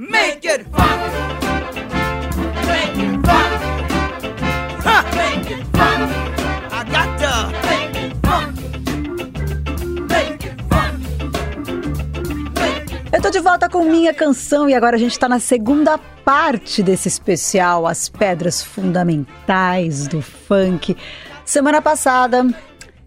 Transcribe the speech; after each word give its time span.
make 0.00 0.46
it 0.46 0.64
fun! 0.70 0.98
Make 2.66 2.96
it 2.96 3.20
fun! 3.26 3.50
Ha! 4.82 5.04
Make 5.14 5.50
it 5.50 5.64
fun! 5.76 6.00
I 6.72 6.84
got 6.90 7.18
to! 7.20 7.32
Make 7.68 7.96
it 7.96 8.16
fun! 8.24 8.54
Make 10.08 10.44
it 10.46 10.56
Eu 13.12 13.20
tô 13.20 13.28
de 13.28 13.40
volta 13.40 13.68
com 13.68 13.84
minha 13.84 14.14
canção 14.14 14.70
e 14.70 14.74
agora 14.74 14.96
a 14.96 14.98
gente 14.98 15.18
tá 15.18 15.28
na 15.28 15.38
segunda 15.38 15.98
parte 16.24 16.82
desse 16.82 17.08
especial, 17.08 17.86
as 17.86 18.08
pedras 18.08 18.62
fundamentais 18.62 20.08
do 20.08 20.22
funk. 20.22 20.96
Semana 21.44 21.82
passada 21.82 22.46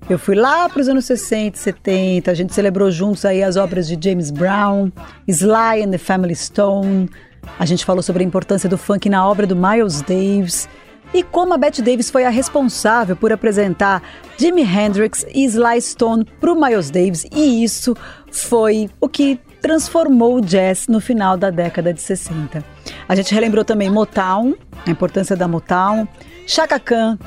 eu 0.10 0.20
fui 0.20 0.36
lá 0.36 0.68
para 0.68 0.82
os 0.82 0.90
anos 0.90 1.06
60 1.06 1.58
e 1.58 1.60
70, 1.60 2.32
a 2.32 2.34
gente 2.34 2.54
celebrou 2.54 2.92
juntos 2.92 3.24
aí 3.26 3.42
as 3.42 3.56
obras 3.56 3.88
de 3.88 3.98
James 4.02 4.32
Brown, 4.32 4.92
Sly 5.28 5.84
and 5.84 5.92
the 5.92 5.98
Family 5.98 6.36
Stone. 6.36 7.10
A 7.58 7.66
gente 7.66 7.86
falou 7.86 8.02
sobre 8.02 8.24
a 8.24 8.26
importância 8.26 8.70
do 8.70 8.78
funk 8.78 9.10
na 9.10 9.28
obra 9.28 9.48
do 9.48 9.56
Miles 9.56 10.02
Davis 10.02 10.68
e 11.14 11.24
como 11.24 11.54
a 11.54 11.58
Bette 11.58 11.82
Davis 11.82 12.10
foi 12.10 12.26
a 12.26 12.30
responsável 12.30 13.16
por 13.16 13.32
apresentar 13.32 14.02
Jimi 14.38 14.64
Hendrix 14.64 15.26
e 15.34 15.46
Sly 15.46 15.82
Stone 15.82 16.26
para 16.40 16.52
o 16.52 16.60
Miles 16.60 16.90
Davis 16.90 17.26
e 17.32 17.64
isso 17.64 17.96
foi 18.32 18.90
o 19.00 19.08
que 19.08 19.40
transformou 19.62 20.38
o 20.38 20.42
jazz 20.42 20.88
no 20.88 21.00
final 21.00 21.38
da 21.38 21.50
década 21.50 21.94
de 21.94 22.02
60. 22.02 22.64
A 23.08 23.16
gente 23.16 23.34
relembrou 23.34 23.64
também 23.64 23.90
Motown, 23.90 24.56
a 24.86 24.90
importância 24.90 25.36
da 25.36 25.48
Motown, 25.48 26.08
Chaka 26.46 26.80
Khan, 26.80 27.18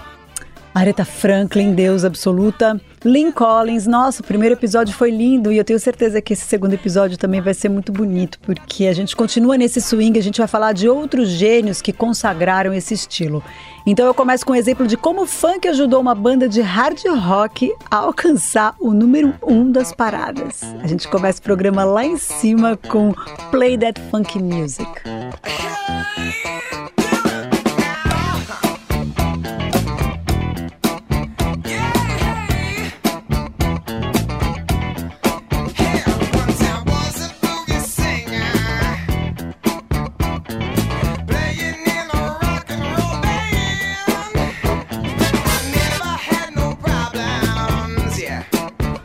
Aretha 0.77 1.07
Franklin, 1.07 1.73
Deus 1.73 2.05
Absoluta, 2.05 2.79
Lynn 3.03 3.33
Collins. 3.33 3.87
Nossa, 3.87 4.21
o 4.21 4.25
primeiro 4.27 4.55
episódio 4.55 4.95
foi 4.95 5.11
lindo 5.11 5.51
e 5.51 5.57
eu 5.57 5.65
tenho 5.65 5.79
certeza 5.79 6.21
que 6.21 6.35
esse 6.35 6.45
segundo 6.45 6.75
episódio 6.75 7.17
também 7.17 7.41
vai 7.41 7.55
ser 7.55 7.71
muito 7.71 7.91
bonito, 7.91 8.39
porque 8.41 8.87
a 8.87 8.93
gente 8.93 9.17
continua 9.17 9.57
nesse 9.57 9.81
swing, 9.81 10.19
a 10.19 10.23
gente 10.23 10.37
vai 10.37 10.47
falar 10.47 10.75
de 10.75 10.87
outros 10.87 11.31
gênios 11.31 11.81
que 11.81 11.95
consagraram 11.95 12.75
esse 12.75 12.93
estilo. 12.93 13.43
Então 13.87 14.05
eu 14.05 14.13
começo 14.13 14.45
com 14.45 14.53
um 14.53 14.57
exemplo 14.57 14.87
de 14.87 14.99
como 14.99 15.23
o 15.23 15.27
funk 15.27 15.67
ajudou 15.67 15.99
uma 15.99 16.15
banda 16.15 16.47
de 16.47 16.61
hard 16.61 17.01
rock 17.07 17.73
a 17.91 17.97
alcançar 17.97 18.75
o 18.79 18.93
número 18.93 19.33
um 19.43 19.73
das 19.73 19.95
paradas. 19.95 20.61
A 20.83 20.87
gente 20.87 21.09
começa 21.09 21.39
o 21.39 21.43
programa 21.43 21.85
lá 21.85 22.05
em 22.05 22.19
cima 22.19 22.77
com 22.77 23.15
Play 23.51 23.79
That 23.79 23.99
Funky 24.11 24.43
Music. 24.43 24.91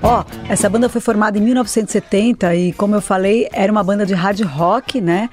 Ó, 0.04 0.24
essa 0.50 0.68
banda 0.68 0.90
foi 0.90 1.00
formada 1.00 1.38
em 1.38 1.42
1970 1.42 2.56
e, 2.56 2.74
como 2.74 2.96
eu 2.96 3.02
falei, 3.02 3.48
era 3.54 3.72
uma 3.72 3.84
banda 3.84 4.06
de 4.06 4.14
hard 4.16 4.42
rock, 4.42 5.00
né? 5.00 5.30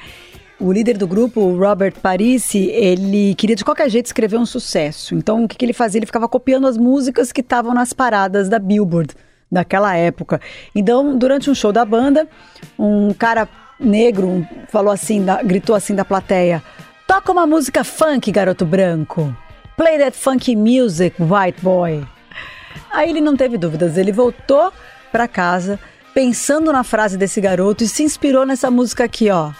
O 0.60 0.70
líder 0.72 0.98
do 0.98 1.06
grupo, 1.06 1.56
Robert 1.56 1.94
Parisi, 2.02 2.66
ele 2.70 3.34
queria 3.36 3.56
de 3.56 3.64
qualquer 3.64 3.88
jeito 3.88 4.06
escrever 4.06 4.36
um 4.36 4.44
sucesso. 4.44 5.14
Então, 5.14 5.44
o 5.44 5.48
que, 5.48 5.56
que 5.56 5.64
ele 5.64 5.72
fazia? 5.72 5.98
Ele 6.00 6.06
ficava 6.06 6.28
copiando 6.28 6.66
as 6.66 6.76
músicas 6.76 7.32
que 7.32 7.40
estavam 7.40 7.72
nas 7.72 7.92
paradas 7.92 8.48
da 8.48 8.58
Billboard 8.58 9.14
daquela 9.50 9.96
época. 9.96 10.40
Então, 10.74 11.16
durante 11.16 11.48
um 11.48 11.54
show 11.54 11.72
da 11.72 11.84
banda, 11.84 12.28
um 12.78 13.14
cara 13.14 13.48
negro 13.80 14.46
falou 14.68 14.92
assim, 14.92 15.24
da- 15.24 15.42
gritou 15.42 15.74
assim 15.76 15.94
da 15.94 16.04
plateia: 16.04 16.62
"Toca 17.06 17.32
uma 17.32 17.46
música 17.46 17.84
funk, 17.84 18.30
garoto 18.32 18.66
branco. 18.66 19.34
Play 19.76 19.98
that 19.98 20.16
funky 20.16 20.54
music, 20.56 21.16
white 21.22 21.62
boy." 21.62 22.04
Aí 22.90 23.10
ele 23.10 23.20
não 23.20 23.36
teve 23.36 23.56
dúvidas, 23.56 23.96
ele 23.96 24.12
voltou 24.12 24.72
pra 25.10 25.26
casa 25.28 25.78
pensando 26.14 26.72
na 26.72 26.82
frase 26.82 27.16
desse 27.16 27.40
garoto 27.40 27.84
e 27.84 27.88
se 27.88 28.02
inspirou 28.02 28.44
nessa 28.44 28.70
música 28.70 29.04
aqui, 29.04 29.30
ó. 29.30 29.52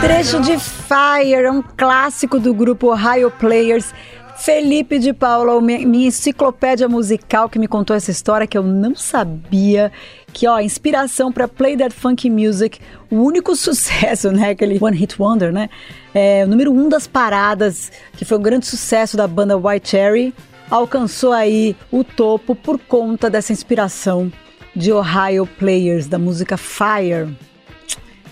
Trecho 0.00 0.40
de 0.40 0.58
Fire, 0.58 1.50
um 1.50 1.62
clássico 1.62 2.38
do 2.38 2.54
grupo 2.54 2.92
Ohio 2.92 3.30
Players. 3.30 3.92
Felipe 4.38 4.98
de 4.98 5.12
Paula, 5.12 5.60
mi- 5.60 5.84
minha 5.86 6.08
enciclopédia 6.08 6.88
musical 6.88 7.48
que 7.48 7.58
me 7.58 7.66
contou 7.66 7.96
essa 7.96 8.10
história 8.10 8.46
que 8.46 8.56
eu 8.56 8.62
não 8.62 8.94
sabia. 8.94 9.90
Que, 10.32 10.46
ó, 10.46 10.60
inspiração 10.60 11.32
para 11.32 11.48
Play 11.48 11.76
That 11.76 11.94
Funky 11.94 12.28
Music, 12.28 12.78
o 13.10 13.16
único 13.16 13.56
sucesso, 13.56 14.30
né? 14.30 14.50
Aquele 14.50 14.78
One 14.80 14.96
Hit 14.96 15.20
Wonder, 15.20 15.52
né? 15.52 15.68
É, 16.14 16.44
o 16.44 16.48
número 16.48 16.70
um 16.72 16.88
das 16.88 17.06
paradas, 17.06 17.90
que 18.16 18.24
foi 18.24 18.36
um 18.38 18.42
grande 18.42 18.66
sucesso 18.66 19.16
da 19.16 19.26
banda 19.26 19.56
White 19.56 19.88
Cherry, 19.88 20.34
alcançou 20.70 21.32
aí 21.32 21.74
o 21.90 22.04
topo 22.04 22.54
por 22.54 22.78
conta 22.78 23.30
dessa 23.30 23.52
inspiração 23.52 24.30
de 24.74 24.92
Ohio 24.92 25.46
Players, 25.46 26.06
da 26.06 26.18
música 26.18 26.56
Fire. 26.58 27.34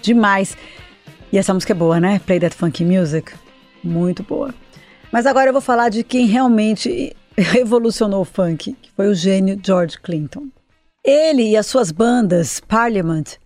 Demais. 0.03 0.57
E 1.33 1.39
essa 1.39 1.55
música 1.55 1.73
é 1.73 1.75
boa, 1.77 1.99
né? 1.99 2.21
Play 2.27 2.39
That 2.41 2.55
Funky 2.55 2.85
Music. 2.85 3.33
Muito 3.83 4.23
boa. 4.23 4.55
Mas 5.15 5.27
agora 5.27 5.49
eu 5.49 5.53
vou 5.53 5.63
falar 5.63 5.91
de 5.91 6.03
quem 6.03 6.27
realmente 6.27 7.15
revolucionou 7.39 8.23
o 8.23 8.25
funk, 8.25 8.77
que 8.83 8.91
foi 8.97 9.07
o 9.07 9.15
gênio 9.15 9.57
George 9.65 9.97
Clinton. 10.01 10.49
Ele 11.05 11.51
e 11.51 11.57
as 11.57 11.67
suas 11.67 11.93
bandas 11.93 12.59
Parliament 12.59 13.37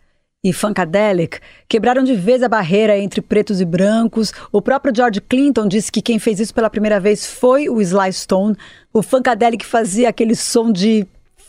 e 0.42 0.50
Funkadelic 0.50 1.38
quebraram 1.68 2.02
de 2.02 2.14
vez 2.14 2.42
a 2.42 2.48
barreira 2.48 2.96
entre 2.96 3.20
pretos 3.20 3.60
e 3.60 3.66
brancos. 3.66 4.32
O 4.50 4.62
próprio 4.62 4.96
George 4.96 5.20
Clinton 5.20 5.68
disse 5.68 5.92
que 5.92 6.00
quem 6.00 6.18
fez 6.18 6.40
isso 6.40 6.54
pela 6.54 6.70
primeira 6.70 6.98
vez 6.98 7.26
foi 7.26 7.68
o 7.68 7.82
Sly 7.82 8.14
Stone. 8.14 8.56
O 8.90 9.02
Funkadelic 9.02 9.66
fazia 9.66 10.08
aquele 10.08 10.34
som 10.34 10.72
de 10.72 11.06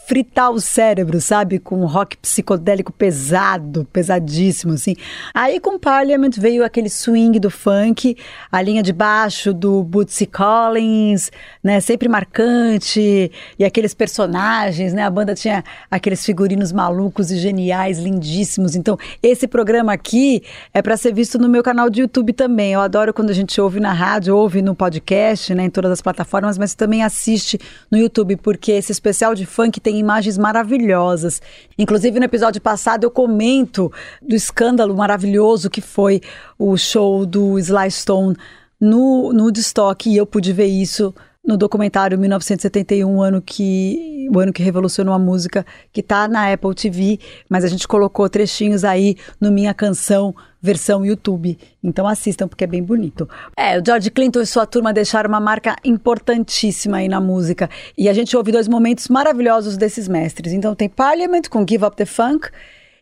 fritar 0.09 0.49
o 0.49 0.59
cérebro, 0.59 1.21
sabe? 1.21 1.59
Com 1.59 1.81
um 1.81 1.85
rock 1.85 2.17
psicodélico 2.17 2.91
pesado, 2.91 3.87
pesadíssimo, 3.93 4.73
assim. 4.73 4.95
Aí 5.35 5.59
com 5.59 5.77
Parliament 5.77 6.31
veio 6.35 6.65
aquele 6.65 6.89
swing 6.89 7.39
do 7.39 7.51
funk, 7.51 8.17
a 8.51 8.59
linha 8.59 8.81
de 8.81 8.91
baixo 8.91 9.53
do 9.53 9.83
Bootsy 9.83 10.25
Collins, 10.25 11.29
né? 11.63 11.79
Sempre 11.79 12.09
marcante, 12.09 13.31
e 13.59 13.63
aqueles 13.63 13.93
personagens, 13.93 14.93
né? 14.93 15.03
A 15.03 15.11
banda 15.11 15.35
tinha 15.35 15.63
aqueles 15.91 16.25
figurinos 16.25 16.71
malucos 16.71 17.29
e 17.29 17.37
geniais, 17.37 17.99
lindíssimos. 17.99 18.75
Então, 18.75 18.97
esse 19.21 19.47
programa 19.47 19.93
aqui 19.93 20.41
é 20.73 20.81
para 20.81 20.97
ser 20.97 21.13
visto 21.13 21.37
no 21.37 21.47
meu 21.47 21.61
canal 21.61 21.87
de 21.87 22.01
YouTube 22.01 22.33
também. 22.33 22.73
Eu 22.73 22.81
adoro 22.81 23.13
quando 23.13 23.29
a 23.29 23.33
gente 23.33 23.61
ouve 23.61 23.79
na 23.79 23.93
rádio, 23.93 24.35
ouve 24.35 24.59
no 24.59 24.73
podcast, 24.73 25.53
né? 25.53 25.65
Em 25.65 25.69
todas 25.69 25.91
as 25.91 26.01
plataformas, 26.01 26.57
mas 26.57 26.73
também 26.73 27.03
assiste 27.03 27.59
no 27.91 27.97
YouTube, 27.99 28.37
porque 28.37 28.71
esse 28.71 28.91
especial 28.91 29.35
de 29.35 29.45
funk 29.45 29.79
tem 29.79 29.98
imagens 29.99 30.37
maravilhosas. 30.37 31.41
Inclusive, 31.77 32.19
no 32.19 32.25
episódio 32.25 32.61
passado, 32.61 33.03
eu 33.03 33.11
comento 33.11 33.91
do 34.21 34.35
escândalo 34.35 34.95
maravilhoso 34.95 35.69
que 35.69 35.81
foi 35.81 36.21
o 36.57 36.75
show 36.77 37.25
do 37.25 37.59
Sly 37.59 37.91
Stone 37.91 38.35
no, 38.79 39.33
no 39.33 39.43
Woodstock, 39.43 40.09
e 40.09 40.15
eu 40.15 40.25
pude 40.25 40.53
ver 40.53 40.67
isso 40.67 41.13
no 41.43 41.57
documentário 41.57 42.17
1971, 42.17 43.15
o 43.15 43.21
ano 43.21 43.41
que, 43.41 44.27
o 44.33 44.39
ano 44.39 44.53
que 44.53 44.61
revolucionou 44.61 45.13
a 45.13 45.19
música, 45.19 45.65
que 45.91 46.03
tá 46.03 46.27
na 46.27 46.51
Apple 46.51 46.75
TV, 46.75 47.19
mas 47.49 47.63
a 47.63 47.67
gente 47.67 47.87
colocou 47.87 48.29
trechinhos 48.29 48.83
aí 48.83 49.15
no 49.39 49.51
Minha 49.51 49.73
Canção, 49.73 50.35
versão 50.61 51.05
YouTube. 51.05 51.57
Então 51.83 52.07
assistam, 52.07 52.47
porque 52.47 52.65
é 52.65 52.67
bem 52.67 52.83
bonito. 52.83 53.27
É, 53.57 53.79
o 53.79 53.83
George 53.83 54.11
Clinton 54.11 54.41
e 54.41 54.45
sua 54.45 54.65
turma 54.65 54.93
deixaram 54.93 55.29
uma 55.29 55.39
marca 55.39 55.75
importantíssima 55.83 56.97
aí 56.97 57.07
na 57.07 57.21
música. 57.21 57.69
E 57.97 58.09
a 58.09 58.13
gente 58.13 58.35
ouve 58.35 58.51
dois 58.51 58.67
momentos 58.67 59.07
maravilhosos 59.07 59.77
desses 59.77 60.07
mestres. 60.07 60.53
Então 60.53 60.75
tem 60.75 60.89
Parliament 60.89 61.43
com 61.49 61.65
Give 61.67 61.85
Up 61.85 61.95
the 61.95 62.05
Funk 62.05 62.49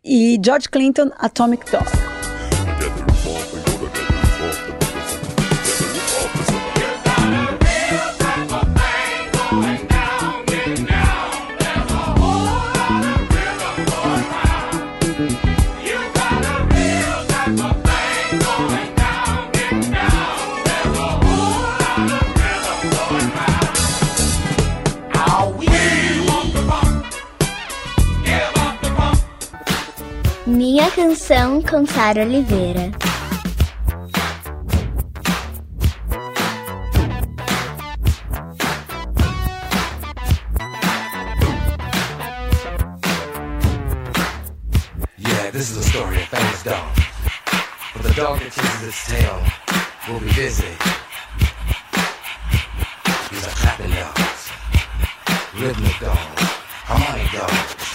e 0.05 0.39
George 0.43 0.69
Clinton, 0.69 1.11
Atomic 1.17 1.69
Dog. 1.71 2.16
Minha 30.77 30.91
canção 30.91 31.59
com 31.59 31.83
Sara 31.87 32.21
Oliveira. 32.21 32.91
Yeah, 45.17 45.49
this 45.51 45.71
is 45.71 45.77
a 45.77 45.83
story 45.89 46.17
of 46.17 46.27
famous 46.27 46.61
dog. 46.61 46.93
But 47.93 48.03
the 48.03 48.13
dog 48.13 48.37
that 48.37 48.51
chases 48.51 48.87
its 48.87 49.07
tail 49.07 49.41
will 50.07 50.19
be 50.19 50.31
busy. 50.35 50.77
These 53.31 53.47
are 53.47 53.55
clapping 53.55 53.89
dogs, 53.89 54.51
rhythmic 55.55 55.99
dogs, 55.99 56.43
harmonic 56.85 57.31
dogs, 57.31 57.86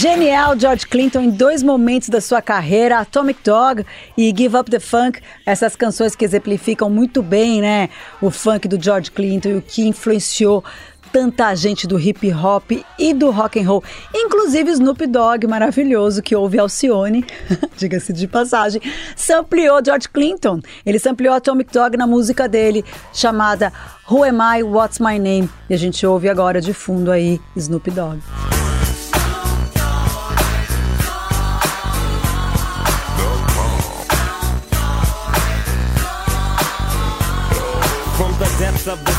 Genial 0.00 0.58
George 0.58 0.86
Clinton 0.86 1.20
em 1.20 1.30
dois 1.30 1.62
momentos 1.62 2.08
da 2.08 2.22
sua 2.22 2.40
carreira, 2.40 3.00
Atomic 3.00 3.40
Dog 3.44 3.84
e 4.16 4.32
Give 4.34 4.56
Up 4.56 4.70
the 4.70 4.80
Funk, 4.80 5.20
essas 5.44 5.76
canções 5.76 6.16
que 6.16 6.24
exemplificam 6.24 6.88
muito 6.88 7.22
bem, 7.22 7.60
né, 7.60 7.90
o 8.22 8.30
funk 8.30 8.66
do 8.66 8.82
George 8.82 9.10
Clinton 9.10 9.48
e 9.50 9.56
o 9.56 9.62
que 9.62 9.86
influenciou 9.86 10.64
tanta 11.12 11.54
gente 11.54 11.86
do 11.86 11.98
hip 11.98 12.30
hop 12.32 12.70
e 12.98 13.14
do 13.14 13.30
rock 13.30 13.58
and 13.60 13.68
roll, 13.68 13.82
inclusive 14.14 14.70
Snoop 14.70 15.06
Dogg, 15.06 15.46
maravilhoso, 15.46 16.22
que 16.22 16.36
ouve 16.36 16.58
Alcione, 16.58 17.24
diga-se 17.76 18.12
de 18.12 18.26
passagem, 18.26 18.80
sampleou 19.16 19.80
George 19.84 20.08
Clinton. 20.08 20.60
Ele 20.84 20.98
sampleou 20.98 21.34
Atomic 21.34 21.72
Dog 21.72 21.96
na 21.96 22.06
música 22.06 22.48
dele, 22.48 22.84
chamada 23.12 23.72
Who 24.10 24.24
Am 24.24 24.58
I, 24.58 24.62
What's 24.62 24.98
My 24.98 25.18
Name? 25.18 25.48
E 25.68 25.74
a 25.74 25.78
gente 25.78 26.06
ouve 26.06 26.28
agora 26.28 26.60
de 26.60 26.72
fundo 26.72 27.10
aí 27.10 27.40
Snoop 27.56 27.90
Dogg. 27.90 28.20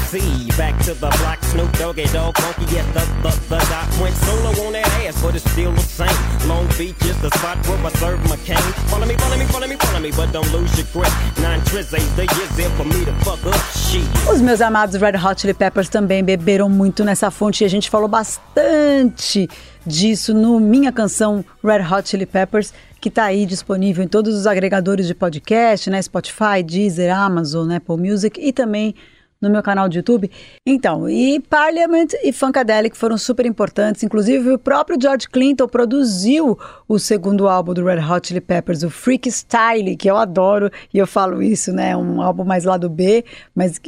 Back 0.10 0.76
to 0.84 0.94
the 0.96 1.10
black 1.22 1.44
Snoop 1.44 1.72
Doggy 1.78 2.06
Dog. 2.06 2.36
Yes, 2.72 2.86
the, 2.94 3.06
the, 3.22 3.30
the 3.48 3.58
doc 3.70 4.02
went 4.02 4.16
solo 4.16 4.66
on 4.66 4.74
that 4.74 4.88
ass, 5.06 5.22
but 5.22 5.36
it's 5.36 5.50
still 5.52 5.72
the 5.72 5.82
same. 5.82 6.50
Long 6.50 6.66
Beach 6.78 7.00
is 7.06 7.16
the 7.22 7.30
spot 7.30 7.58
where 7.68 7.78
I 7.86 7.92
serve 7.92 8.20
my 8.28 8.38
cane. 8.38 8.58
Follow 8.90 9.06
me, 9.06 9.16
follow 9.18 9.38
me, 9.38 9.46
follow 9.46 9.68
me, 9.68 9.76
follow 9.76 10.00
me, 10.00 10.12
but 10.12 10.32
don't 10.32 10.52
lose 10.52 10.76
your 10.78 10.88
grip. 10.92 11.14
Nine 11.38 11.60
ain't 11.60 12.16
the 12.16 12.26
years 12.26 12.50
there 12.58 12.70
for 12.72 12.86
me 12.86 13.06
to 13.06 13.14
fuck 13.24 13.46
up 13.46 13.62
shit. 13.78 14.02
Os 14.32 14.42
meus 14.42 14.62
amados 14.62 15.00
Red 15.00 15.16
Hot 15.16 15.40
Chili 15.40 15.54
Peppers 15.54 15.90
também 15.90 16.24
beberam 16.24 16.68
muito 16.70 17.04
nessa 17.04 17.30
fonte 17.30 17.64
e 17.64 17.66
a 17.66 17.70
gente 17.70 17.88
falou 17.88 18.08
bastante 18.08 19.48
disso 19.86 20.34
no 20.34 20.60
Minha 20.60 20.92
Canção 20.92 21.46
Red 21.64 21.86
Hot 21.86 22.10
Chili 22.10 22.26
Peppers, 22.26 22.74
que 23.00 23.12
tá 23.12 23.26
aí 23.26 23.46
disponível 23.46 24.04
em 24.04 24.08
todos 24.08 24.36
os 24.36 24.48
agregadores 24.48 25.06
de 25.06 25.14
podcast, 25.14 25.88
né? 25.88 26.02
Spotify, 26.02 26.64
Deezer, 26.66 27.16
Amazon, 27.16 27.72
Apple 27.72 27.98
Music 27.98 28.42
e 28.42 28.52
também 28.52 28.96
no 29.42 29.50
meu 29.50 29.64
canal 29.64 29.88
de 29.88 30.00
YouTube. 30.00 30.30
Então, 30.66 31.10
e 31.10 31.40
Parliament 31.40 32.08
e 32.24 32.32
Funkadelic 32.32 32.98
foram 32.98 33.18
super 33.18 33.46
importantes. 33.46 34.04
Inclusive, 34.04 34.52
o 34.52 34.60
próprio 34.60 34.98
George 35.02 35.30
Clinton 35.30 35.68
produziu 35.68 36.58
o 36.88 37.00
segundo 37.00 37.48
álbum 37.48 37.74
do 37.74 37.86
Red 37.86 38.00
Hot 38.00 38.28
Chili 38.28 38.42
Peppers, 38.42 38.84
o 38.84 38.90
Freak 38.90 39.32
Style, 39.32 39.96
que 39.96 40.10
eu 40.10 40.18
adoro, 40.18 40.70
e 40.94 40.98
eu 40.98 41.08
falo 41.08 41.42
isso, 41.42 41.72
né? 41.72 41.96
Um 41.96 42.22
álbum 42.22 42.44
mais 42.44 42.66
lado 42.66 42.90
B, 42.90 43.24
mas 43.56 43.80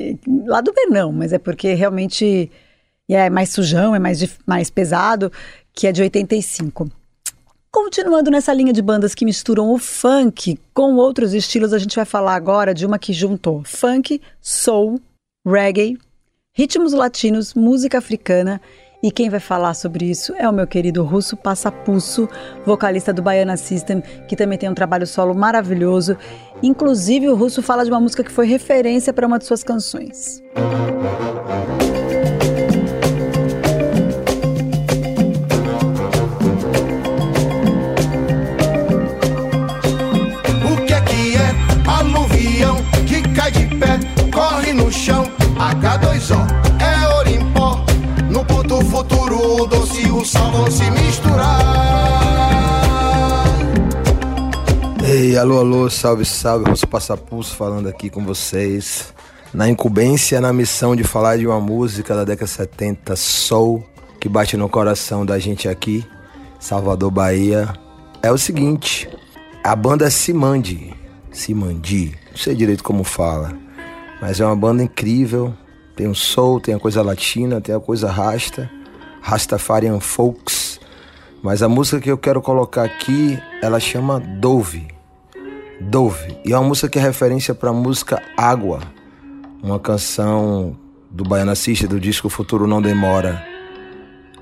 lado 0.46 0.72
B 0.74 0.86
não, 0.88 1.12
mas 1.12 1.34
é 1.34 1.38
porque 1.38 1.74
realmente 1.74 2.50
é 3.10 3.30
mais 3.30 3.50
sujão, 3.50 3.94
é 3.94 4.00
mais, 4.00 4.40
mais 4.46 4.70
pesado, 4.70 5.32
que 5.74 5.88
é 5.88 5.92
de 5.92 6.02
85. 6.02 6.90
Continuando 7.70 8.30
nessa 8.30 8.54
linha 8.54 8.74
de 8.74 8.82
bandas 8.82 9.16
que 9.16 9.24
misturam 9.24 9.72
o 9.72 9.78
funk 9.78 10.60
com 10.74 10.96
outros 10.96 11.34
estilos, 11.34 11.74
a 11.74 11.80
gente 11.80 11.96
vai 11.96 12.04
falar 12.04 12.36
agora 12.36 12.74
de 12.74 12.86
uma 12.86 13.00
que 13.00 13.14
juntou 13.14 13.64
funk, 13.64 14.22
soul, 14.42 15.00
reggae, 15.46 15.98
ritmos 16.54 16.94
latinos, 16.94 17.54
música 17.54 17.98
africana. 17.98 18.62
E 19.04 19.12
quem 19.12 19.32
vai 19.32 19.40
falar 19.40 19.74
sobre 19.74 20.06
isso 20.06 20.36
é 20.36 20.48
o 20.48 20.54
meu 20.54 20.68
querido 20.68 21.04
Russo 21.04 21.36
Passapusso, 21.36 22.30
vocalista 22.64 23.12
do 23.12 23.24
Baiana 23.24 23.58
System, 23.58 24.02
que 24.28 24.36
também 24.36 24.60
tem 24.60 24.70
um 24.70 24.76
trabalho 24.76 25.08
solo 25.08 25.34
maravilhoso. 25.34 26.16
Inclusive, 26.62 27.28
o 27.28 27.36
Russo 27.36 27.64
fala 27.64 27.84
de 27.84 27.90
uma 27.90 28.00
música 28.00 28.24
que 28.24 28.32
foi 28.32 28.46
referência 28.46 29.12
para 29.12 29.26
uma 29.26 29.40
de 29.40 29.46
suas 29.46 29.64
canções. 29.64 30.44
O 31.88 31.91
alô, 55.42 55.58
alô, 55.58 55.90
salve, 55.90 56.24
salve, 56.24 56.70
Russo 56.70 56.88
Passapulso 56.88 57.56
falando 57.56 57.90
aqui 57.90 58.12
com 58.12 58.24
vocês. 58.24 59.12
Na 59.52 59.68
incumbência, 59.68 60.40
na 60.40 60.54
missão 60.54 60.96
de 60.96 61.04
falar 61.04 61.40
de 61.40 61.48
uma 61.48 61.60
música 61.60 62.16
da 62.16 62.24
década 62.24 62.46
70, 62.46 63.16
Soul, 63.16 63.84
que 64.20 64.30
bate 64.30 64.56
no 64.56 64.70
coração 64.70 65.26
da 65.26 65.40
gente 65.40 65.68
aqui, 65.68 66.06
Salvador, 66.60 67.10
Bahia. 67.10 67.74
É 68.22 68.32
o 68.32 68.38
seguinte, 68.38 69.10
a 69.64 69.76
banda 69.76 70.12
Simandi, 70.12 70.94
Simandi, 71.32 72.16
não 72.30 72.38
sei 72.38 72.54
direito 72.54 72.84
como 72.84 73.04
fala, 73.04 73.52
mas 74.22 74.40
é 74.40 74.46
uma 74.46 74.56
banda 74.56 74.84
incrível. 74.84 75.56
Tem 75.96 76.08
o 76.08 76.14
soul, 76.14 76.60
tem 76.60 76.76
a 76.76 76.80
coisa 76.80 77.02
latina, 77.02 77.60
tem 77.60 77.74
a 77.74 77.80
coisa 77.80 78.12
rasta, 78.12 78.70
Rastafarian 79.22 80.00
Folks. 80.00 80.80
Mas 81.42 81.64
a 81.64 81.68
música 81.68 82.00
que 82.00 82.12
eu 82.12 82.18
quero 82.18 82.44
colocar 82.44 82.84
aqui, 82.84 83.42
ela 83.60 83.80
chama 83.80 84.20
Dove. 84.20 85.01
Dove. 85.90 86.38
E 86.46 86.54
é 86.54 86.58
uma 86.58 86.68
música 86.68 86.88
que 86.88 87.00
é 87.00 87.02
referência 87.02 87.56
para 87.56 87.70
a 87.70 87.74
música 87.74 88.22
Água, 88.38 88.80
uma 89.64 89.80
canção 89.80 90.78
do 91.10 91.24
Baiana 91.24 91.56
System, 91.56 91.90
do 91.90 92.00
disco 92.00 92.30
Futuro 92.30 92.68
Não 92.68 92.82
Demora. 92.82 93.44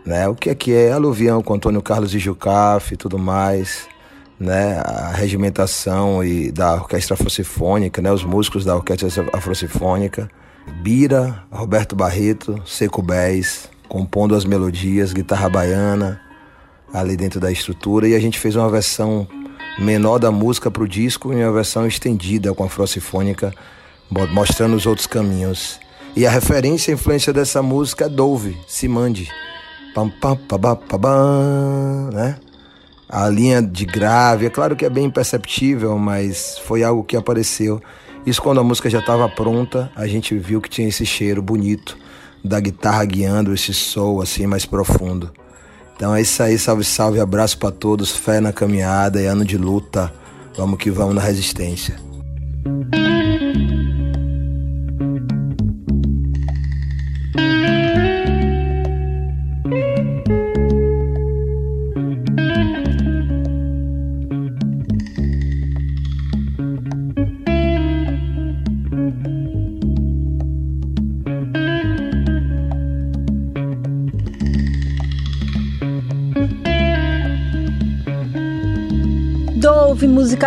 Né? 0.06 0.28
O 0.28 0.36
que 0.36 0.50
é 0.50 0.56
que 0.56 0.74
é 0.74 0.92
aluvião 0.92 1.42
com 1.42 1.54
Antônio 1.54 1.82
Carlos 1.82 2.14
e 2.14 2.20
Jucaf 2.20 2.94
e 2.94 2.98
tudo 2.98 3.18
mais, 3.18 3.88
né? 4.40 4.82
A 4.84 5.12
regimentação 5.12 6.24
e 6.24 6.52
da 6.52 6.76
orquestra 6.76 7.14
afrocifônica, 7.14 8.02
né? 8.02 8.12
Os 8.12 8.24
músicos 8.24 8.66
da 8.66 8.76
orquestra 8.76 9.08
afrocifônica, 9.34 10.30
Bira, 10.82 11.44
Roberto 11.52 11.96
Barreto, 11.96 12.62
Seco 12.66 13.02
Bez, 13.02 13.70
compondo 13.88 14.36
as 14.36 14.46
melodias, 14.46 15.14
guitarra 15.14 15.50
baiana 15.50 16.22
ali 16.94 17.16
dentro 17.16 17.40
da 17.40 17.52
estrutura 17.52 18.08
e 18.08 18.16
a 18.16 18.20
gente 18.20 18.40
fez 18.40 18.56
uma 18.56 18.70
versão 18.70 19.28
menor 19.80 20.20
da 20.20 20.32
música 20.32 20.70
para 20.70 20.84
o 20.84 20.88
disco 20.88 21.32
e 21.34 21.36
uma 21.38 21.52
versão 21.52 21.88
estendida 21.88 22.54
com 22.54 22.64
a 22.64 22.66
afrocifônica 22.68 23.54
mo- 24.10 24.28
mostrando 24.28 24.76
os 24.76 24.86
outros 24.86 25.08
caminhos. 25.08 25.80
E 26.16 26.26
a 26.26 26.30
referência, 26.30 26.92
a 26.92 26.96
influência 26.96 27.32
dessa 27.32 27.62
música 27.62 28.06
é 28.06 28.10
Dove, 28.10 28.58
Simandi. 28.68 29.30
Pam, 29.94 30.10
pam, 30.10 30.36
pabá, 30.36 30.76
pabá, 30.76 32.10
né? 32.12 32.38
A 33.08 33.28
linha 33.28 33.62
de 33.62 33.86
grave, 33.86 34.46
é 34.46 34.50
claro 34.50 34.76
que 34.76 34.86
é 34.86 34.90
bem 34.90 35.06
imperceptível, 35.06 35.98
mas 35.98 36.60
foi 36.66 36.84
algo 36.84 37.04
que 37.04 37.18
apareceu. 37.18 37.82
Isso 38.26 38.42
quando 38.42 38.60
a 38.60 38.64
música 38.64 38.90
já 38.90 39.00
estava 39.00 39.28
pronta, 39.28 39.92
a 39.96 40.06
gente 40.06 40.38
viu 40.38 40.62
que 40.62 40.70
tinha 40.70 40.88
esse 40.88 41.06
cheiro 41.06 41.42
bonito 41.42 41.98
da 42.44 42.60
guitarra 42.60 43.04
guiando 43.06 43.54
esse 43.54 43.74
soul 43.74 44.22
assim 44.22 44.46
mais 44.46 44.66
profundo. 44.66 45.32
Então 46.00 46.16
é 46.16 46.22
isso 46.22 46.42
aí, 46.42 46.58
salve, 46.58 46.86
salve, 46.86 47.20
abraço 47.20 47.58
pra 47.58 47.72
todos, 47.72 48.10
fé 48.10 48.40
na 48.40 48.54
caminhada 48.54 49.22
e 49.22 49.26
ano 49.26 49.44
de 49.44 49.58
luta. 49.58 50.10
Vamos 50.56 50.80
que 50.80 50.90
vamos 50.90 51.14
na 51.14 51.20
resistência. 51.20 52.00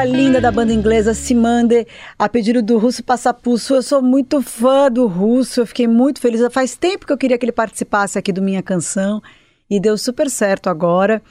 Linda 0.04 0.40
da 0.40 0.50
banda 0.50 0.72
inglesa 0.72 1.14
Simande, 1.14 1.86
a 2.18 2.28
pedido 2.28 2.62
do 2.62 2.78
Russo 2.78 3.04
Passapulso. 3.04 3.74
Eu 3.74 3.82
sou 3.82 4.02
muito 4.02 4.42
fã 4.42 4.90
do 4.90 5.06
Russo, 5.06 5.60
eu 5.60 5.66
fiquei 5.66 5.86
muito 5.86 6.20
feliz. 6.20 6.40
Faz 6.50 6.74
tempo 6.74 7.06
que 7.06 7.12
eu 7.12 7.18
queria 7.18 7.38
que 7.38 7.44
ele 7.44 7.52
participasse 7.52 8.18
aqui 8.18 8.32
do 8.32 8.42
Minha 8.42 8.62
Canção 8.62 9.22
e 9.70 9.78
deu 9.78 9.96
super 9.96 10.28
certo 10.28 10.68
agora. 10.68 11.22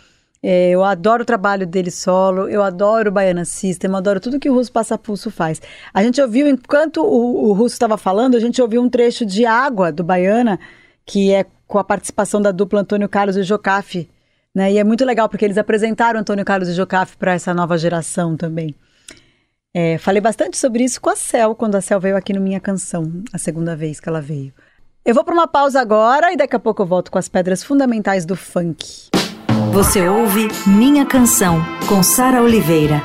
É, 0.41 0.69
eu 0.71 0.83
adoro 0.83 1.23
o 1.23 1.25
trabalho 1.25 1.67
dele 1.67 1.91
solo, 1.91 2.49
eu 2.49 2.63
adoro 2.63 3.09
o 3.09 3.11
Baiana 3.11 3.45
System, 3.45 3.91
eu 3.91 3.97
adoro 3.97 4.19
tudo 4.19 4.39
que 4.39 4.49
o 4.49 4.53
Russo 4.53 4.71
Passapulso 4.71 5.29
faz. 5.29 5.61
A 5.93 6.01
gente 6.01 6.21
ouviu, 6.21 6.47
enquanto 6.47 7.01
o, 7.01 7.49
o 7.49 7.53
Russo 7.53 7.75
estava 7.75 7.97
falando, 7.97 8.35
a 8.35 8.39
gente 8.39 8.61
ouviu 8.61 8.81
um 8.81 8.89
trecho 8.89 9.25
de 9.25 9.45
Água 9.45 9.91
do 9.91 10.03
Baiana, 10.03 10.59
que 11.05 11.31
é 11.31 11.45
com 11.67 11.77
a 11.77 11.83
participação 11.83 12.41
da 12.41 12.51
dupla 12.51 12.81
Antônio 12.81 13.07
Carlos 13.07 13.37
e 13.37 13.43
Jocafe. 13.43 14.09
Né? 14.53 14.74
E 14.74 14.77
é 14.77 14.84
muito 14.84 15.05
legal 15.05 15.29
porque 15.29 15.46
eles 15.46 15.58
apresentaram 15.58 16.20
Antônio 16.20 16.43
Carlos 16.43 16.70
e 16.70 16.74
Jocafe 16.74 17.15
para 17.17 17.34
essa 17.34 17.53
nova 17.53 17.77
geração 17.77 18.36
também. 18.36 18.75
É, 19.74 19.98
falei 19.98 20.20
bastante 20.20 20.58
sobre 20.58 20.84
isso 20.84 21.00
com 21.00 21.10
a 21.10 21.15
Cel, 21.15 21.55
quando 21.55 21.75
a 21.75 21.81
Cel 21.81 22.00
veio 22.00 22.17
aqui 22.17 22.34
no 22.34 22.41
Minha 22.41 22.60
Canção, 22.60 23.24
a 23.31 23.38
segunda 23.38 23.75
vez 23.75 24.00
que 24.00 24.10
ela 24.10 24.22
veio. 24.22 24.53
Eu 25.05 25.15
vou 25.15 25.24
para 25.24 25.34
uma 25.34 25.48
pausa 25.48 25.79
agora 25.79 26.34
e 26.34 26.38
daqui 26.38 26.55
a 26.55 26.60
pouco 26.60 26.81
eu 26.81 26.86
volto 26.86 27.10
com 27.10 27.17
as 27.17 27.29
pedras 27.29 27.63
fundamentais 27.63 28.25
do 28.25 28.36
funk. 28.36 29.10
Você 29.72 30.08
ouve 30.08 30.50
Minha 30.67 31.05
Canção, 31.05 31.60
com 31.88 32.03
Sara 32.03 32.41
Oliveira. 32.43 33.01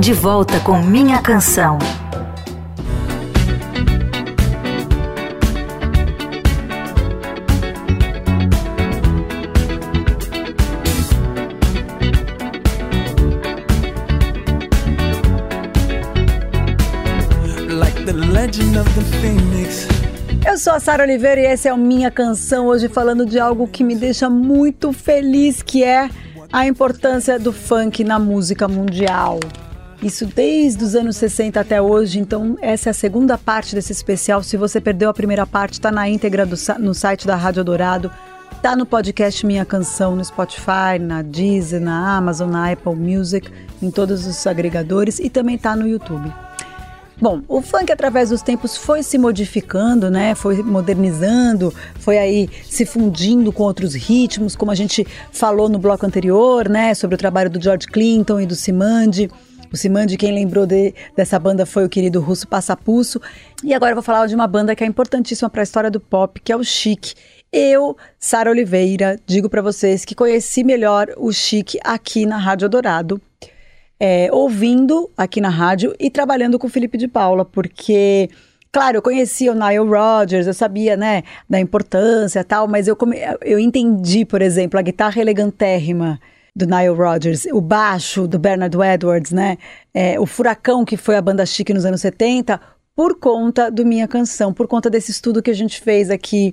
De 0.00 0.14
volta 0.14 0.58
com 0.60 0.82
Minha 0.82 1.20
Canção. 1.20 1.78
Eu 20.46 20.58
sou 20.58 20.72
a 20.72 20.80
Sara 20.80 21.04
Oliveira 21.04 21.40
e 21.40 21.44
essa 21.44 21.68
é 21.68 21.72
a 21.72 21.76
minha 21.76 22.10
canção 22.10 22.66
hoje 22.66 22.88
falando 22.88 23.24
de 23.24 23.38
algo 23.38 23.68
que 23.68 23.84
me 23.84 23.94
deixa 23.94 24.28
muito 24.28 24.92
feliz, 24.92 25.62
que 25.62 25.84
é 25.84 26.10
a 26.52 26.66
importância 26.66 27.38
do 27.38 27.52
funk 27.52 28.02
na 28.02 28.18
música 28.18 28.66
mundial. 28.66 29.38
Isso 30.02 30.26
desde 30.26 30.82
os 30.82 30.94
anos 30.94 31.16
60 31.16 31.60
até 31.60 31.80
hoje, 31.80 32.18
então 32.18 32.56
essa 32.60 32.88
é 32.88 32.90
a 32.90 32.94
segunda 32.94 33.38
parte 33.38 33.74
desse 33.74 33.92
especial. 33.92 34.42
Se 34.42 34.56
você 34.56 34.80
perdeu 34.80 35.10
a 35.10 35.14
primeira 35.14 35.46
parte, 35.46 35.74
está 35.74 35.92
na 35.92 36.08
íntegra 36.08 36.44
do, 36.44 36.56
no 36.78 36.94
site 36.94 37.26
da 37.26 37.36
Rádio 37.36 37.62
Dourado, 37.62 38.10
tá 38.62 38.74
no 38.74 38.86
podcast 38.86 39.44
Minha 39.46 39.64
Canção 39.64 40.16
no 40.16 40.24
Spotify, 40.24 40.98
na 40.98 41.22
Deezer, 41.22 41.80
na 41.80 42.16
Amazon, 42.16 42.50
na 42.50 42.72
Apple 42.72 42.96
Music, 42.96 43.50
em 43.82 43.90
todos 43.90 44.26
os 44.26 44.46
agregadores 44.46 45.18
e 45.18 45.30
também 45.30 45.56
tá 45.56 45.76
no 45.76 45.86
YouTube. 45.86 46.32
Bom, 47.20 47.42
o 47.48 47.60
funk 47.60 47.92
através 47.92 48.30
dos 48.30 48.40
tempos 48.40 48.78
foi 48.78 49.02
se 49.02 49.18
modificando, 49.18 50.10
né? 50.10 50.34
Foi 50.34 50.62
modernizando, 50.62 51.70
foi 51.96 52.16
aí 52.16 52.48
se 52.64 52.86
fundindo 52.86 53.52
com 53.52 53.62
outros 53.62 53.94
ritmos, 53.94 54.56
como 54.56 54.70
a 54.70 54.74
gente 54.74 55.06
falou 55.30 55.68
no 55.68 55.78
bloco 55.78 56.06
anterior, 56.06 56.66
né? 56.66 56.94
Sobre 56.94 57.16
o 57.16 57.18
trabalho 57.18 57.50
do 57.50 57.60
George 57.60 57.86
Clinton 57.88 58.40
e 58.40 58.46
do 58.46 58.54
Simandi. 58.54 59.30
O 59.70 59.76
Simandi, 59.76 60.16
quem 60.16 60.32
lembrou 60.32 60.64
de, 60.64 60.94
dessa 61.14 61.38
banda 61.38 61.66
foi 61.66 61.84
o 61.84 61.90
querido 61.90 62.20
russo 62.20 62.48
Passapulso. 62.48 63.20
E 63.62 63.74
agora 63.74 63.92
eu 63.92 63.96
vou 63.96 64.02
falar 64.02 64.26
de 64.26 64.34
uma 64.34 64.46
banda 64.46 64.74
que 64.74 64.82
é 64.82 64.86
importantíssima 64.86 65.50
para 65.50 65.60
a 65.60 65.62
história 65.62 65.90
do 65.90 66.00
pop, 66.00 66.40
que 66.40 66.50
é 66.50 66.56
o 66.56 66.64
Chic. 66.64 67.12
Eu, 67.52 67.98
Sara 68.18 68.50
Oliveira, 68.50 69.20
digo 69.26 69.50
para 69.50 69.60
vocês 69.60 70.06
que 70.06 70.14
conheci 70.14 70.64
melhor 70.64 71.08
o 71.18 71.30
Chic 71.32 71.74
aqui 71.84 72.24
na 72.24 72.38
Rádio 72.38 72.66
Dourado 72.66 73.20
é, 74.00 74.30
ouvindo 74.32 75.10
aqui 75.16 75.40
na 75.40 75.50
rádio 75.50 75.94
e 76.00 76.10
trabalhando 76.10 76.58
com 76.58 76.66
o 76.66 76.70
Felipe 76.70 76.96
de 76.96 77.06
Paula, 77.06 77.44
porque 77.44 78.30
Claro, 78.72 78.98
eu 78.98 79.02
conhecia 79.02 79.50
o 79.50 79.54
Nile 79.54 79.90
Rodgers, 79.90 80.46
eu 80.46 80.54
sabia, 80.54 80.96
né, 80.96 81.24
da 81.48 81.58
importância 81.58 82.38
e 82.38 82.44
tal, 82.44 82.68
mas 82.68 82.86
eu, 82.86 82.94
come... 82.94 83.18
eu 83.40 83.58
entendi, 83.58 84.24
por 84.24 84.40
exemplo, 84.40 84.78
a 84.78 84.82
guitarra 84.82 85.20
elegantérrima 85.20 86.20
do 86.54 86.66
Nile 86.66 86.94
Rodgers, 86.94 87.46
o 87.46 87.60
baixo 87.60 88.28
do 88.28 88.38
Bernard 88.38 88.76
Edwards, 88.80 89.32
né, 89.32 89.58
é, 89.92 90.20
o 90.20 90.26
furacão 90.26 90.84
que 90.84 90.96
foi 90.96 91.16
a 91.16 91.22
banda 91.22 91.44
chique 91.44 91.74
nos 91.74 91.84
anos 91.84 92.00
70, 92.00 92.60
por 92.94 93.18
conta 93.18 93.72
do 93.72 93.84
Minha 93.84 94.06
Canção, 94.06 94.52
por 94.52 94.68
conta 94.68 94.88
desse 94.88 95.10
estudo 95.10 95.42
que 95.42 95.50
a 95.50 95.54
gente 95.54 95.80
fez 95.80 96.08
aqui 96.08 96.52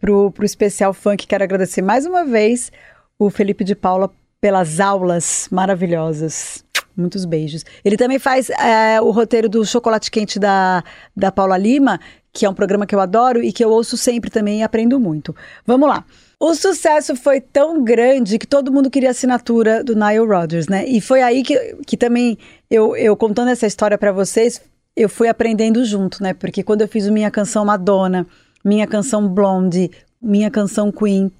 pro, 0.00 0.30
pro 0.30 0.44
especial 0.44 0.94
funk. 0.94 1.26
Quero 1.26 1.42
agradecer 1.42 1.82
mais 1.82 2.06
uma 2.06 2.24
vez 2.24 2.70
o 3.18 3.28
Felipe 3.28 3.64
de 3.64 3.74
Paula 3.74 4.12
pelas 4.40 4.78
aulas 4.78 5.48
maravilhosas. 5.50 6.64
Muitos 7.00 7.24
beijos. 7.24 7.64
Ele 7.84 7.96
também 7.96 8.18
faz 8.18 8.50
é, 8.50 9.00
o 9.00 9.10
roteiro 9.10 9.48
do 9.48 9.64
Chocolate 9.64 10.10
Quente 10.10 10.38
da, 10.38 10.84
da 11.16 11.32
Paula 11.32 11.56
Lima, 11.56 11.98
que 12.32 12.46
é 12.46 12.50
um 12.50 12.54
programa 12.54 12.86
que 12.86 12.94
eu 12.94 13.00
adoro 13.00 13.42
e 13.42 13.52
que 13.52 13.64
eu 13.64 13.70
ouço 13.70 13.96
sempre 13.96 14.30
também 14.30 14.60
e 14.60 14.62
aprendo 14.62 15.00
muito. 15.00 15.34
Vamos 15.66 15.88
lá. 15.88 16.04
O 16.38 16.54
sucesso 16.54 17.14
foi 17.16 17.40
tão 17.40 17.84
grande 17.84 18.38
que 18.38 18.46
todo 18.46 18.72
mundo 18.72 18.88
queria 18.88 19.10
assinatura 19.10 19.84
do 19.84 19.94
Nile 19.94 20.26
Rodgers, 20.26 20.68
né? 20.68 20.86
E 20.86 21.00
foi 21.00 21.22
aí 21.22 21.42
que, 21.42 21.76
que 21.86 21.96
também 21.96 22.38
eu, 22.70 22.96
eu 22.96 23.14
contando 23.16 23.48
essa 23.48 23.66
história 23.66 23.98
para 23.98 24.10
vocês, 24.10 24.60
eu 24.96 25.08
fui 25.08 25.28
aprendendo 25.28 25.84
junto, 25.84 26.22
né? 26.22 26.32
Porque 26.32 26.62
quando 26.62 26.80
eu 26.80 26.88
fiz 26.88 27.08
minha 27.08 27.30
canção 27.30 27.64
Madonna, 27.64 28.26
minha 28.64 28.86
canção 28.86 29.28
Blonde, 29.28 29.90
minha 30.20 30.50
canção 30.50 30.90
Queen, 30.90 31.30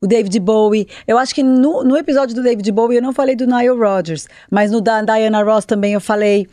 o 0.00 0.06
David 0.06 0.38
Bowie. 0.40 0.88
Eu 1.06 1.18
acho 1.18 1.34
que 1.34 1.42
no, 1.42 1.84
no 1.84 1.96
episódio 1.96 2.34
do 2.34 2.42
David 2.42 2.70
Bowie 2.72 2.96
eu 2.96 3.02
não 3.02 3.12
falei 3.12 3.36
do 3.36 3.46
Nile 3.46 3.68
Rodgers, 3.68 4.26
mas 4.50 4.70
no 4.70 4.80
da 4.80 5.02
Diana 5.02 5.42
Ross 5.42 5.64
também 5.64 5.92
eu 5.92 6.00
falei. 6.00 6.48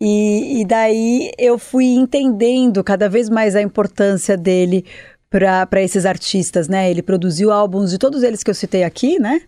E, 0.00 0.60
e 0.60 0.64
daí 0.64 1.32
eu 1.36 1.58
fui 1.58 1.86
entendendo 1.86 2.84
cada 2.84 3.08
vez 3.08 3.28
mais 3.28 3.56
a 3.56 3.62
importância 3.62 4.36
dele 4.36 4.84
para 5.28 5.82
esses 5.82 6.06
artistas, 6.06 6.68
né? 6.68 6.90
Ele 6.90 7.02
produziu 7.02 7.50
álbuns 7.50 7.90
de 7.90 7.98
todos 7.98 8.22
eles 8.22 8.42
que 8.42 8.50
eu 8.50 8.54
citei 8.54 8.84
aqui, 8.84 9.18
né? 9.18 9.42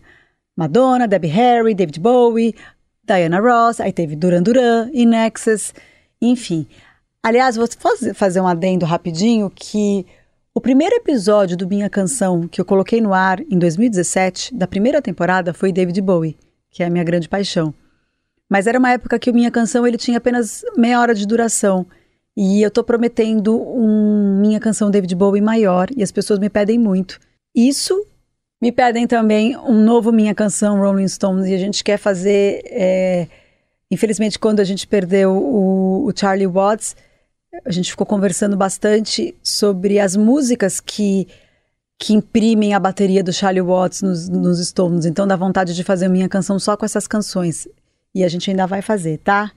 Madonna, 0.55 1.07
Debbie 1.07 1.29
Harry, 1.29 1.73
David 1.73 1.99
Bowie, 1.99 2.53
Diana 3.03 3.39
Ross, 3.39 3.79
aí 3.79 3.91
teve 3.91 4.15
Duran 4.15 4.43
Duran, 4.43 4.89
Inexus, 4.93 5.73
enfim. 6.21 6.67
Aliás, 7.23 7.55
vou 7.55 7.67
fazer 8.13 8.41
um 8.41 8.47
adendo 8.47 8.85
rapidinho 8.85 9.49
que 9.49 10.05
o 10.53 10.59
primeiro 10.59 10.95
episódio 10.95 11.55
do 11.55 11.67
Minha 11.67 11.89
Canção 11.89 12.47
que 12.47 12.59
eu 12.59 12.65
coloquei 12.65 12.99
no 12.99 13.13
ar 13.13 13.39
em 13.41 13.57
2017, 13.57 14.53
da 14.53 14.67
primeira 14.67 15.01
temporada, 15.01 15.53
foi 15.53 15.71
David 15.71 16.01
Bowie, 16.01 16.37
que 16.69 16.83
é 16.83 16.85
a 16.85 16.89
minha 16.89 17.03
grande 17.03 17.29
paixão. 17.29 17.73
Mas 18.49 18.67
era 18.67 18.77
uma 18.77 18.91
época 18.91 19.17
que 19.17 19.31
o 19.31 19.33
Minha 19.33 19.49
Canção 19.49 19.87
ele 19.87 19.97
tinha 19.97 20.17
apenas 20.17 20.65
meia 20.75 20.99
hora 20.99 21.15
de 21.15 21.25
duração. 21.25 21.85
E 22.35 22.61
eu 22.61 22.69
tô 22.69 22.83
prometendo 22.83 23.61
um 23.61 24.41
Minha 24.41 24.59
Canção 24.59 24.91
David 24.91 25.15
Bowie 25.15 25.41
maior, 25.41 25.87
e 25.95 26.03
as 26.03 26.11
pessoas 26.11 26.37
me 26.37 26.49
pedem 26.49 26.77
muito. 26.77 27.17
Isso 27.55 28.05
me 28.61 28.73
pedem 28.73 29.07
também 29.07 29.55
um 29.57 29.81
novo 29.81 30.11
Minha 30.11 30.35
Canção 30.35 30.79
Rolling 30.79 31.07
Stones, 31.07 31.47
e 31.47 31.53
a 31.53 31.57
gente 31.57 31.81
quer 31.81 31.97
fazer. 31.97 32.61
É... 32.65 33.27
Infelizmente, 33.89 34.37
quando 34.37 34.59
a 34.59 34.65
gente 34.65 34.85
perdeu 34.85 35.31
o, 35.31 36.05
o 36.05 36.11
Charlie 36.13 36.47
Watts, 36.47 36.93
a 37.65 37.71
gente 37.71 37.91
ficou 37.91 38.05
conversando 38.05 38.55
bastante 38.55 39.35
sobre 39.43 39.99
as 39.99 40.15
músicas 40.15 40.79
que 40.79 41.27
que 42.01 42.15
imprimem 42.15 42.73
a 42.73 42.79
bateria 42.79 43.23
do 43.23 43.31
Charlie 43.31 43.61
Watts 43.61 44.01
nos, 44.01 44.27
nos 44.27 44.59
Stones. 44.67 45.05
Então 45.05 45.27
dá 45.27 45.35
vontade 45.35 45.75
de 45.75 45.83
fazer 45.83 46.07
minha 46.07 46.27
canção 46.27 46.57
só 46.57 46.75
com 46.75 46.83
essas 46.83 47.05
canções. 47.05 47.67
E 48.15 48.23
a 48.23 48.27
gente 48.27 48.49
ainda 48.49 48.65
vai 48.65 48.81
fazer, 48.81 49.19
tá? 49.19 49.51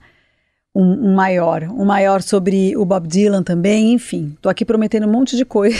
Um, 0.75 1.07
um, 1.07 1.15
maior, 1.15 1.63
um 1.63 1.85
maior 1.85 2.21
sobre 2.21 2.77
o 2.77 2.85
Bob 2.85 3.07
Dylan 3.07 3.41
também, 3.41 3.93
enfim. 3.93 4.37
Tô 4.43 4.47
aqui 4.47 4.63
prometendo 4.63 5.07
um 5.07 5.11
monte 5.11 5.35
de 5.35 5.43
coisa. 5.43 5.79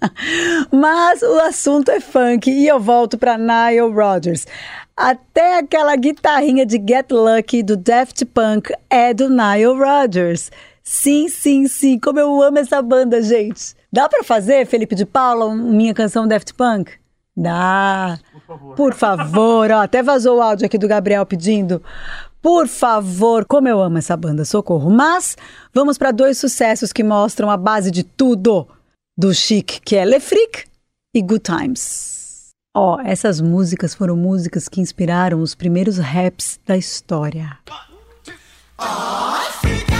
Mas 0.70 1.22
o 1.22 1.38
assunto 1.40 1.90
é 1.90 2.00
funk 2.00 2.50
e 2.50 2.68
eu 2.68 2.78
volto 2.78 3.16
para 3.16 3.38
Nile 3.38 3.90
Rodgers. 3.90 4.46
Até 4.94 5.58
aquela 5.58 5.96
guitarrinha 5.96 6.66
de 6.66 6.76
Get 6.76 7.10
Lucky 7.10 7.62
do 7.62 7.78
Daft 7.78 8.26
Punk 8.26 8.74
é 8.90 9.14
do 9.14 9.30
Nile 9.30 9.78
Rodgers. 9.78 10.50
Sim, 10.90 11.28
sim, 11.28 11.68
sim. 11.68 11.98
Como 11.98 12.18
eu 12.18 12.42
amo 12.42 12.56
essa 12.56 12.80
banda, 12.80 13.22
gente. 13.22 13.74
Dá 13.92 14.08
para 14.08 14.24
fazer, 14.24 14.66
Felipe 14.66 14.94
de 14.94 15.04
Paula, 15.04 15.54
minha 15.54 15.92
canção 15.92 16.26
Daft 16.26 16.54
Punk? 16.54 16.92
Dá. 17.36 18.18
Por 18.32 18.40
favor. 18.40 18.74
Por 18.74 18.94
favor, 18.94 19.70
ó, 19.70 19.82
até 19.82 20.02
vazou 20.02 20.38
o 20.38 20.40
áudio 20.40 20.64
aqui 20.64 20.78
do 20.78 20.88
Gabriel 20.88 21.26
pedindo. 21.26 21.82
Por 22.40 22.66
favor, 22.66 23.44
como 23.44 23.68
eu 23.68 23.82
amo 23.82 23.98
essa 23.98 24.16
banda, 24.16 24.46
socorro. 24.46 24.88
Mas 24.88 25.36
vamos 25.74 25.98
para 25.98 26.10
dois 26.10 26.38
sucessos 26.38 26.90
que 26.90 27.04
mostram 27.04 27.50
a 27.50 27.56
base 27.58 27.90
de 27.90 28.02
tudo 28.02 28.66
do 29.14 29.34
Chic, 29.34 29.80
que 29.84 29.94
é 29.94 30.06
Le 30.06 30.18
Fric 30.18 30.64
e 31.14 31.20
Good 31.20 31.42
Times. 31.42 32.48
Ó, 32.74 32.98
essas 33.02 33.42
músicas 33.42 33.94
foram 33.94 34.16
músicas 34.16 34.70
que 34.70 34.80
inspiraram 34.80 35.42
os 35.42 35.54
primeiros 35.54 35.98
raps 35.98 36.58
da 36.66 36.78
história. 36.78 37.58
Oh, 38.80 39.28
Canção 39.60 39.97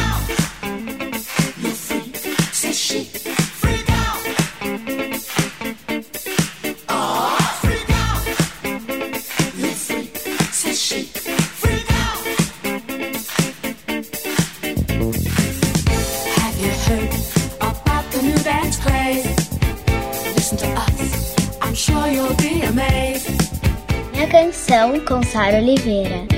com 25.00 25.22
Sara 25.22 25.58
Oliveira. 25.58 26.37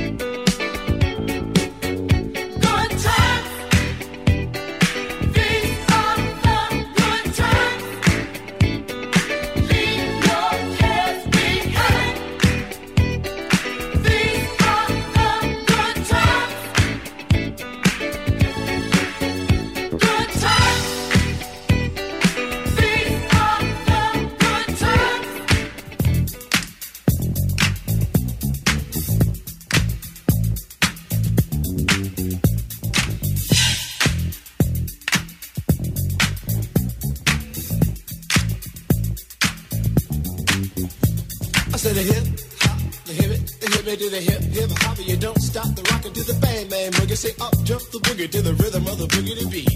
Say 47.21 47.35
up 47.39 47.55
jump 47.65 47.83
the 47.91 47.99
boogie 47.99 48.31
to 48.31 48.41
the 48.41 48.55
rhythm 48.55 48.87
of 48.87 48.97
the 48.97 49.07
beat. 49.51 49.69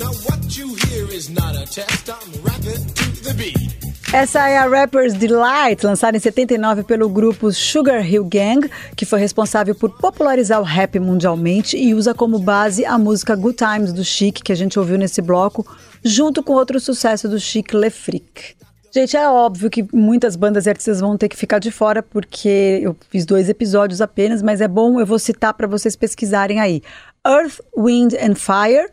Now 0.00 0.10
what 0.26 0.58
you 0.58 0.74
hear 0.74 1.06
is 1.08 1.30
not 1.30 1.54
a 1.54 1.64
test. 1.66 2.10
I'm 2.10 2.42
rapping 2.42 2.84
to 2.94 3.22
the 3.22 3.32
beat. 3.32 3.70
Essa 4.12 4.48
é 4.48 4.58
a 4.58 4.66
Rapper's 4.66 5.14
Delight, 5.14 5.86
lançada 5.86 6.16
em 6.16 6.20
79 6.20 6.82
pelo 6.82 7.08
grupo 7.08 7.52
Sugar 7.52 8.04
Hill 8.04 8.24
Gang, 8.24 8.68
que 8.96 9.06
foi 9.06 9.20
responsável 9.20 9.76
por 9.76 9.88
popularizar 9.90 10.60
o 10.60 10.64
rap 10.64 10.98
mundialmente 10.98 11.76
e 11.76 11.94
usa 11.94 12.12
como 12.12 12.40
base 12.40 12.84
a 12.84 12.98
música 12.98 13.36
Good 13.36 13.56
Times 13.56 13.92
do 13.92 14.04
Chic, 14.04 14.42
que 14.42 14.50
a 14.50 14.56
gente 14.56 14.76
ouviu 14.76 14.98
nesse 14.98 15.22
bloco, 15.22 15.64
junto 16.04 16.42
com 16.42 16.54
outro 16.54 16.80
sucesso 16.80 17.28
do 17.28 17.38
Chic 17.38 17.72
Le 17.72 17.88
Fric. 17.88 18.56
Gente, 18.94 19.16
é 19.16 19.28
óbvio 19.28 19.68
que 19.68 19.84
muitas 19.92 20.36
bandas 20.36 20.66
e 20.66 20.68
artistas 20.68 21.00
vão 21.00 21.18
ter 21.18 21.28
que 21.28 21.36
ficar 21.36 21.58
de 21.58 21.72
fora, 21.72 22.00
porque 22.00 22.78
eu 22.80 22.96
fiz 23.10 23.26
dois 23.26 23.48
episódios 23.48 24.00
apenas, 24.00 24.40
mas 24.40 24.60
é 24.60 24.68
bom, 24.68 25.00
eu 25.00 25.04
vou 25.04 25.18
citar 25.18 25.52
para 25.52 25.66
vocês 25.66 25.96
pesquisarem 25.96 26.60
aí. 26.60 26.80
Earth, 27.26 27.58
Wind 27.76 28.14
and 28.14 28.36
Fire. 28.36 28.88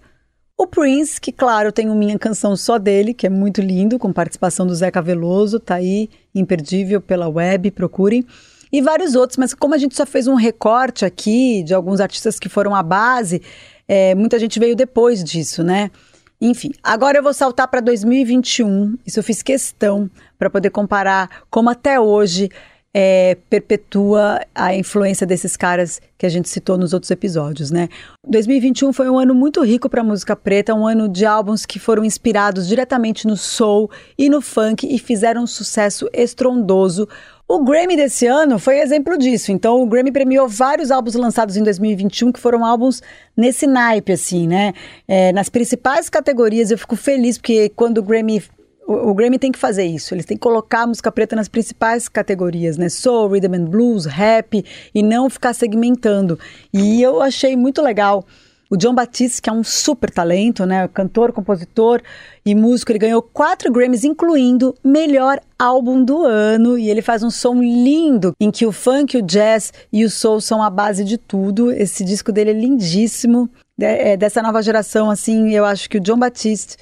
O 0.58 0.66
Prince, 0.66 1.22
que 1.22 1.32
claro, 1.32 1.72
tem 1.72 1.86
minha 1.86 2.18
canção 2.18 2.56
só 2.56 2.80
dele, 2.80 3.14
que 3.14 3.28
é 3.28 3.30
muito 3.30 3.62
lindo, 3.62 4.00
com 4.00 4.12
participação 4.12 4.66
do 4.66 4.74
Zeca 4.74 5.04
Veloso, 5.04 5.60
tá 5.60 5.76
aí, 5.76 6.10
imperdível 6.34 7.00
pela 7.00 7.30
web, 7.30 7.70
procurem. 7.70 8.26
E 8.72 8.82
vários 8.82 9.14
outros, 9.14 9.38
mas 9.38 9.54
como 9.54 9.76
a 9.76 9.78
gente 9.78 9.96
só 9.96 10.08
fez 10.08 10.28
um 10.28 10.34
recorte 10.34 11.06
aqui 11.06 11.62
de 11.62 11.76
alguns 11.76 12.00
artistas 12.00 12.40
que 12.40 12.50
foram 12.50 12.74
a 12.74 12.82
base, 12.82 13.44
é, 13.88 14.16
muita 14.16 14.40
gente 14.40 14.60
veio 14.60 14.76
depois 14.76 15.24
disso, 15.24 15.64
né? 15.64 15.92
Enfim, 16.42 16.72
agora 16.82 17.20
eu 17.20 17.24
vou 17.24 17.34
saltar 17.34 17.68
para 17.68 17.80
2021. 17.82 18.98
Isso 19.06 19.20
eu 19.20 19.24
fiz 19.24 19.44
questão 19.44 20.10
para 20.40 20.50
poder 20.50 20.72
comparar 20.72 21.30
como 21.52 21.70
até 21.70 22.00
hoje 22.00 22.50
é, 22.94 23.38
perpetua 23.50 24.40
a 24.54 24.76
influência 24.76 25.26
desses 25.26 25.56
caras 25.56 26.02
que 26.18 26.26
a 26.26 26.30
gente 26.30 26.50
citou 26.50 26.78
nos 26.78 26.94
outros 26.94 27.12
episódios, 27.12 27.72
né? 27.72 27.88
2021 28.28 28.92
foi 28.92 29.10
um 29.10 29.18
ano 29.18 29.34
muito 29.34 29.64
rico 29.64 29.90
para 29.90 30.04
música 30.04 30.36
preta, 30.36 30.74
um 30.74 30.86
ano 30.86 31.08
de 31.08 31.26
álbuns 31.26 31.66
que 31.66 31.80
foram 31.80 32.04
inspirados 32.04 32.68
diretamente 32.68 33.28
no 33.28 33.38
soul 33.38 33.90
e 34.18 34.30
no 34.30 34.42
funk 34.42 34.88
e 34.90 35.00
fizeram 35.00 35.44
um 35.44 35.48
sucesso 35.48 36.10
estrondoso. 36.12 37.08
O 37.54 37.60
Grammy 37.66 37.98
desse 37.98 38.26
ano 38.28 38.58
foi 38.58 38.80
exemplo 38.80 39.18
disso. 39.18 39.52
Então, 39.52 39.84
o 39.84 39.86
Grammy 39.86 40.10
premiou 40.10 40.48
vários 40.48 40.90
álbuns 40.90 41.16
lançados 41.16 41.58
em 41.58 41.64
2021 41.64 42.32
que 42.32 42.40
foram 42.40 42.64
álbuns 42.64 43.02
nesse 43.36 43.68
naipe, 43.68 44.14
assim, 44.14 44.48
né? 44.48 44.72
É, 45.06 45.34
nas 45.34 45.50
principais 45.50 46.10
categorias, 46.10 46.72
eu 46.72 46.78
fico 46.78 46.96
feliz 46.96 47.38
porque 47.38 47.68
quando 47.76 47.98
o 47.98 48.04
Grammy 48.04 48.42
o, 48.88 49.10
o, 49.10 49.14
Grammy 49.14 49.38
tem 49.38 49.52
que 49.52 49.60
fazer 49.60 49.84
isso. 49.84 50.16
Eles 50.16 50.26
têm 50.26 50.38
que 50.38 50.42
colocar 50.42 50.84
a 50.84 50.88
música 50.88 51.12
preta 51.12 51.36
nas 51.36 51.50
principais 51.50 52.08
categorias, 52.08 52.78
né? 52.78 52.88
Soul, 52.88 53.28
rhythm 53.28 53.54
and 53.54 53.66
blues, 53.66 54.06
rap 54.06 54.64
e 54.96 55.04
não 55.04 55.30
ficar 55.30 55.54
segmentando. 55.54 56.40
E 56.74 57.02
eu 57.02 57.22
achei 57.22 57.58
muito 57.58 57.82
legal 57.82 58.24
o 58.72 58.78
John 58.78 58.96
Batiste, 58.96 59.42
que 59.42 59.50
é 59.50 59.54
um 59.54 59.66
super 59.66 60.10
talento, 60.10 60.66
né? 60.66 60.88
Cantor, 60.88 61.34
compositor 61.34 62.02
e 62.46 62.56
músico, 62.56 62.94
ele 62.94 63.00
ganhou 63.00 63.22
quatro 63.22 63.70
Grammys, 63.70 64.06
incluindo 64.06 64.74
melhor 64.82 65.42
álbum 65.60 66.02
do 66.02 66.24
ano. 66.24 66.78
E 66.78 66.90
ele 66.90 67.02
faz 67.02 67.22
um 67.22 67.30
som 67.30 67.62
lindo, 67.62 68.34
em 68.40 68.50
que 68.50 68.66
o 68.66 68.72
funk, 68.72 69.18
o 69.18 69.22
jazz 69.22 69.74
e 69.92 70.06
o 70.06 70.10
soul 70.10 70.40
são 70.40 70.64
a 70.64 70.70
base 70.70 71.04
de 71.04 71.18
tudo. 71.18 71.70
Esse 71.70 72.06
disco 72.06 72.32
dele 72.32 72.52
é 72.52 72.54
lindíssimo. 72.54 73.50
É, 73.78 74.14
é 74.14 74.18
dessa 74.18 74.42
nova 74.42 74.62
geração, 74.62 75.10
assim, 75.10 75.50
eu 75.52 75.66
acho 75.66 75.90
que 75.90 75.98
o 75.98 76.02
John 76.02 76.18
Batiste, 76.18 76.78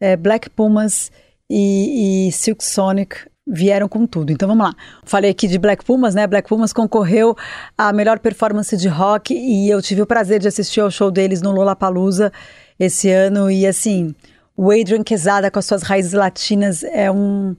é, 0.00 0.16
Black 0.16 0.48
Pumas 0.48 1.12
e, 1.50 2.28
e 2.28 2.32
Silk 2.32 2.64
Sonic 2.64 3.16
vieram 3.46 3.88
com 3.88 4.06
tudo. 4.06 4.32
Então 4.32 4.48
vamos 4.48 4.64
lá. 4.66 4.74
Falei 5.04 5.30
aqui 5.30 5.46
de 5.46 5.58
Black 5.58 5.84
Pumas, 5.84 6.14
né? 6.14 6.26
Black 6.26 6.48
Pumas 6.48 6.72
concorreu 6.72 7.36
à 7.76 7.92
melhor 7.92 8.18
performance 8.18 8.76
de 8.76 8.88
rock 8.88 9.34
e 9.34 9.68
eu 9.68 9.82
tive 9.82 10.02
o 10.02 10.06
prazer 10.06 10.40
de 10.40 10.48
assistir 10.48 10.80
ao 10.80 10.90
show 10.90 11.10
deles 11.10 11.42
no 11.42 11.52
Lollapalooza 11.52 12.32
esse 12.78 13.10
ano 13.10 13.50
e 13.50 13.66
assim, 13.66 14.14
o 14.56 14.70
Adrian 14.70 15.02
Quesada 15.02 15.50
com 15.50 15.58
as 15.58 15.66
suas 15.66 15.82
raízes 15.82 16.12
latinas 16.12 16.82
é 16.84 17.10
um 17.10 17.54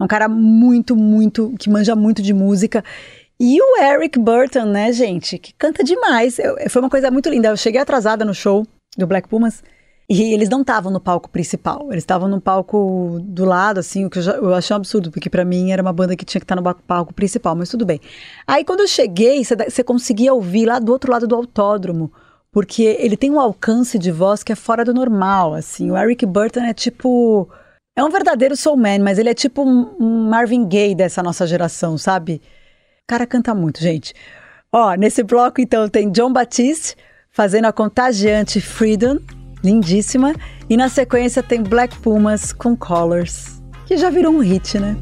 é 0.00 0.04
um 0.04 0.06
cara 0.06 0.28
muito, 0.28 0.94
muito 0.94 1.54
que 1.58 1.68
manja 1.68 1.96
muito 1.96 2.22
de 2.22 2.32
música. 2.32 2.84
E 3.40 3.60
o 3.60 3.82
Eric 3.82 4.18
Burton, 4.18 4.66
né, 4.66 4.92
gente, 4.92 5.38
que 5.38 5.52
canta 5.54 5.82
demais. 5.82 6.38
Eu, 6.38 6.56
foi 6.70 6.80
uma 6.82 6.90
coisa 6.90 7.10
muito 7.10 7.28
linda. 7.28 7.48
Eu 7.48 7.56
cheguei 7.56 7.80
atrasada 7.80 8.24
no 8.24 8.32
show 8.32 8.64
do 8.96 9.06
Black 9.06 9.28
Pumas 9.28 9.62
e 10.10 10.32
eles 10.32 10.48
não 10.48 10.62
estavam 10.62 10.90
no 10.90 11.00
palco 11.00 11.28
principal, 11.28 11.88
eles 11.90 12.02
estavam 12.02 12.28
no 12.28 12.40
palco 12.40 13.20
do 13.22 13.44
lado, 13.44 13.78
assim, 13.78 14.06
o 14.06 14.10
que 14.10 14.18
eu, 14.18 14.22
já, 14.22 14.32
eu 14.32 14.54
achei 14.54 14.74
um 14.74 14.78
absurdo, 14.78 15.10
porque 15.10 15.28
para 15.28 15.44
mim 15.44 15.70
era 15.70 15.82
uma 15.82 15.92
banda 15.92 16.16
que 16.16 16.24
tinha 16.24 16.40
que 16.40 16.44
estar 16.44 16.56
no 16.56 16.62
palco 16.62 17.12
principal, 17.12 17.54
mas 17.54 17.68
tudo 17.68 17.84
bem. 17.84 18.00
Aí 18.46 18.64
quando 18.64 18.80
eu 18.80 18.88
cheguei, 18.88 19.44
você 19.44 19.84
conseguia 19.84 20.32
ouvir 20.32 20.64
lá 20.64 20.78
do 20.78 20.90
outro 20.92 21.12
lado 21.12 21.26
do 21.26 21.34
autódromo, 21.34 22.10
porque 22.50 22.82
ele 22.98 23.18
tem 23.18 23.30
um 23.30 23.38
alcance 23.38 23.98
de 23.98 24.10
voz 24.10 24.42
que 24.42 24.50
é 24.50 24.56
fora 24.56 24.82
do 24.82 24.94
normal, 24.94 25.52
assim. 25.52 25.90
O 25.90 25.96
Eric 25.96 26.24
Burton 26.24 26.60
é 26.60 26.72
tipo. 26.72 27.48
É 27.94 28.02
um 28.02 28.10
verdadeiro 28.10 28.56
soulman, 28.56 29.00
mas 29.00 29.18
ele 29.18 29.28
é 29.28 29.34
tipo 29.34 29.62
um 29.62 30.28
Marvin 30.28 30.66
Gaye 30.66 30.94
dessa 30.94 31.22
nossa 31.22 31.46
geração, 31.46 31.98
sabe? 31.98 32.40
O 33.02 33.06
cara 33.08 33.26
canta 33.26 33.54
muito, 33.54 33.80
gente. 33.80 34.14
Ó, 34.72 34.94
nesse 34.94 35.22
bloco 35.22 35.60
então 35.60 35.88
tem 35.88 36.10
John 36.10 36.32
Batiste 36.32 36.96
fazendo 37.30 37.66
a 37.66 37.72
contagiante 37.72 38.60
Freedom 38.60 39.18
lindíssima. 39.62 40.34
E 40.68 40.76
na 40.76 40.88
sequência 40.88 41.42
tem 41.42 41.62
Black 41.62 41.96
Pumas 41.98 42.52
com 42.52 42.76
Colors, 42.76 43.62
que 43.86 43.96
já 43.96 44.10
virou 44.10 44.34
um 44.34 44.40
hit, 44.40 44.78
né? 44.78 44.96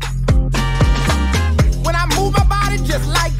When 1.84 1.94
I 1.94 2.06
move 2.16 2.32
my 2.38 2.44
body 2.44 2.78
just 2.78 3.06
like 3.08 3.35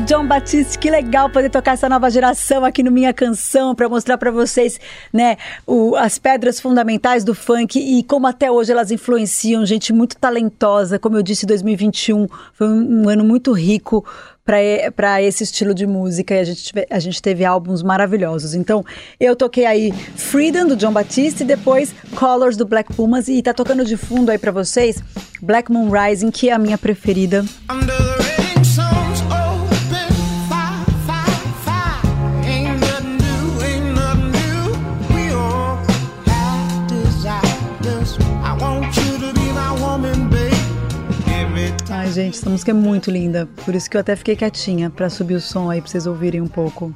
John 0.00 0.26
Batiste, 0.26 0.78
que 0.78 0.90
legal 0.90 1.28
poder 1.28 1.50
tocar 1.50 1.72
essa 1.72 1.88
nova 1.88 2.10
geração 2.10 2.64
aqui 2.64 2.82
no 2.82 2.90
Minha 2.90 3.12
Canção 3.12 3.74
para 3.74 3.88
mostrar 3.88 4.16
para 4.16 4.30
vocês, 4.30 4.80
né, 5.12 5.36
o, 5.66 5.94
as 5.96 6.18
pedras 6.18 6.58
fundamentais 6.58 7.24
do 7.24 7.34
funk 7.34 7.78
e 7.78 8.02
como 8.02 8.26
até 8.26 8.50
hoje 8.50 8.72
elas 8.72 8.90
influenciam 8.90 9.66
gente 9.66 9.92
muito 9.92 10.16
talentosa. 10.16 10.98
Como 10.98 11.16
eu 11.16 11.22
disse, 11.22 11.44
2021 11.44 12.26
foi 12.54 12.68
um, 12.68 13.02
um 13.02 13.08
ano 13.08 13.22
muito 13.22 13.52
rico 13.52 14.04
para 14.44 15.22
esse 15.22 15.44
estilo 15.44 15.74
de 15.74 15.86
música 15.86 16.34
e 16.34 16.38
a 16.38 16.44
gente, 16.44 16.72
a 16.90 16.98
gente 16.98 17.22
teve 17.22 17.44
álbuns 17.44 17.82
maravilhosos. 17.82 18.54
Então, 18.54 18.84
eu 19.20 19.36
toquei 19.36 19.66
aí 19.66 19.92
Freedom 20.16 20.66
do 20.66 20.76
John 20.76 20.92
Batiste 20.92 21.42
e 21.42 21.46
depois 21.46 21.94
Colors 22.14 22.56
do 22.56 22.64
Black 22.64 22.92
Pumas 22.94 23.28
e 23.28 23.42
tá 23.42 23.52
tocando 23.54 23.84
de 23.84 23.96
fundo 23.96 24.30
aí 24.30 24.38
para 24.38 24.50
vocês 24.52 25.02
Black 25.40 25.70
Moon 25.70 25.90
Rising, 25.90 26.30
que 26.30 26.48
é 26.48 26.52
a 26.52 26.58
minha 26.58 26.78
preferida. 26.78 27.44
Gente, 42.12 42.38
essa 42.38 42.48
música 42.48 42.70
é 42.70 42.74
muito 42.74 43.10
linda. 43.10 43.48
Por 43.64 43.74
isso 43.74 43.90
que 43.90 43.96
eu 43.96 44.00
até 44.00 44.14
fiquei 44.14 44.36
quietinha 44.36 44.90
para 44.90 45.10
subir 45.10 45.34
o 45.34 45.40
som 45.40 45.70
aí 45.70 45.80
para 45.80 45.90
vocês 45.90 46.06
ouvirem 46.06 46.40
um 46.40 46.46
pouco. 46.46 46.94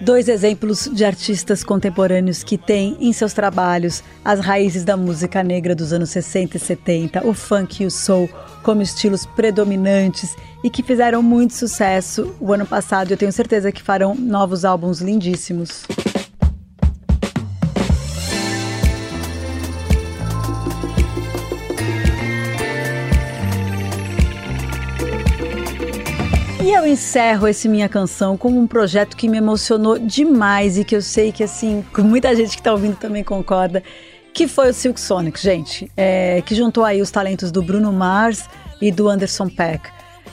Dois 0.00 0.28
exemplos 0.28 0.90
de 0.92 1.06
artistas 1.06 1.64
contemporâneos 1.64 2.44
que 2.44 2.58
têm 2.58 2.98
em 3.00 3.12
seus 3.14 3.32
trabalhos 3.32 4.04
as 4.22 4.40
raízes 4.40 4.84
da 4.84 4.94
música 4.94 5.42
negra 5.42 5.74
dos 5.74 5.90
anos 5.90 6.10
60 6.10 6.58
e 6.58 6.60
70, 6.60 7.26
o 7.26 7.32
funk 7.32 7.82
e 7.82 7.86
o 7.86 7.90
soul, 7.90 8.28
como 8.62 8.82
estilos 8.82 9.24
predominantes 9.24 10.36
e 10.62 10.68
que 10.68 10.82
fizeram 10.82 11.22
muito 11.22 11.54
sucesso 11.54 12.34
o 12.38 12.52
ano 12.52 12.66
passado. 12.66 13.10
Eu 13.10 13.16
tenho 13.16 13.32
certeza 13.32 13.72
que 13.72 13.82
farão 13.82 14.14
novos 14.14 14.66
álbuns 14.66 15.00
lindíssimos. 15.00 15.84
E 26.66 26.72
eu 26.72 26.84
encerro 26.84 27.46
esse 27.46 27.68
minha 27.68 27.88
canção 27.88 28.36
com 28.36 28.48
um 28.48 28.66
projeto 28.66 29.16
que 29.16 29.28
me 29.28 29.38
emocionou 29.38 30.00
demais 30.00 30.76
e 30.76 30.82
que 30.82 30.96
eu 30.96 31.00
sei 31.00 31.30
que 31.30 31.44
assim, 31.44 31.84
muita 31.96 32.34
gente 32.34 32.56
que 32.56 32.60
está 32.60 32.72
ouvindo 32.72 32.96
também 32.96 33.22
concorda, 33.22 33.84
que 34.34 34.48
foi 34.48 34.70
o 34.70 34.74
Silk 34.74 35.00
Sonic, 35.00 35.40
gente, 35.40 35.88
é, 35.96 36.42
que 36.42 36.56
juntou 36.56 36.84
aí 36.84 37.00
os 37.00 37.08
talentos 37.08 37.52
do 37.52 37.62
Bruno 37.62 37.92
Mars 37.92 38.48
e 38.82 38.90
do 38.90 39.08
Anderson 39.08 39.48
Peck. 39.48 39.88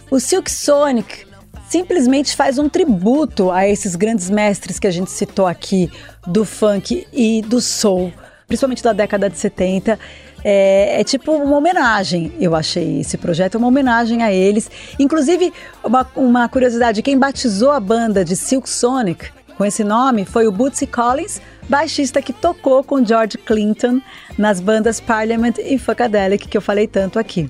O 0.09 0.19
Silk 0.19 0.49
Sonic 0.49 1.27
simplesmente 1.69 2.35
faz 2.35 2.57
um 2.57 2.67
tributo 2.67 3.51
a 3.51 3.67
esses 3.67 3.95
grandes 3.95 4.27
mestres 4.27 4.79
que 4.79 4.87
a 4.87 4.91
gente 4.91 5.11
citou 5.11 5.45
aqui 5.45 5.87
do 6.25 6.43
funk 6.43 7.05
e 7.13 7.43
do 7.43 7.61
soul, 7.61 8.11
principalmente 8.47 8.81
da 8.81 8.91
década 8.91 9.29
de 9.29 9.37
70. 9.37 9.99
É, 10.43 10.99
é, 10.99 11.03
tipo 11.03 11.31
uma 11.31 11.57
homenagem, 11.57 12.33
eu 12.39 12.53
achei 12.53 12.99
esse 12.99 13.17
projeto, 13.17 13.55
uma 13.55 13.67
homenagem 13.67 14.23
a 14.23 14.31
eles. 14.31 14.69
Inclusive, 14.99 15.53
uma, 15.83 16.05
uma 16.15 16.49
curiosidade: 16.49 17.01
quem 17.01 17.17
batizou 17.17 17.71
a 17.71 17.79
banda 17.79 18.25
de 18.25 18.35
Silk 18.35 18.69
Sonic 18.69 19.31
com 19.57 19.63
esse 19.63 19.83
nome 19.83 20.25
foi 20.25 20.47
o 20.47 20.51
Bootsy 20.51 20.87
Collins, 20.87 21.41
baixista 21.69 22.21
que 22.21 22.33
tocou 22.33 22.83
com 22.83 23.05
George 23.05 23.37
Clinton 23.37 24.01
nas 24.37 24.59
bandas 24.59 24.99
Parliament 24.99 25.53
e 25.59 25.77
Funkadelic, 25.77 26.47
que 26.47 26.57
eu 26.57 26.61
falei 26.61 26.87
tanto 26.87 27.19
aqui. 27.19 27.49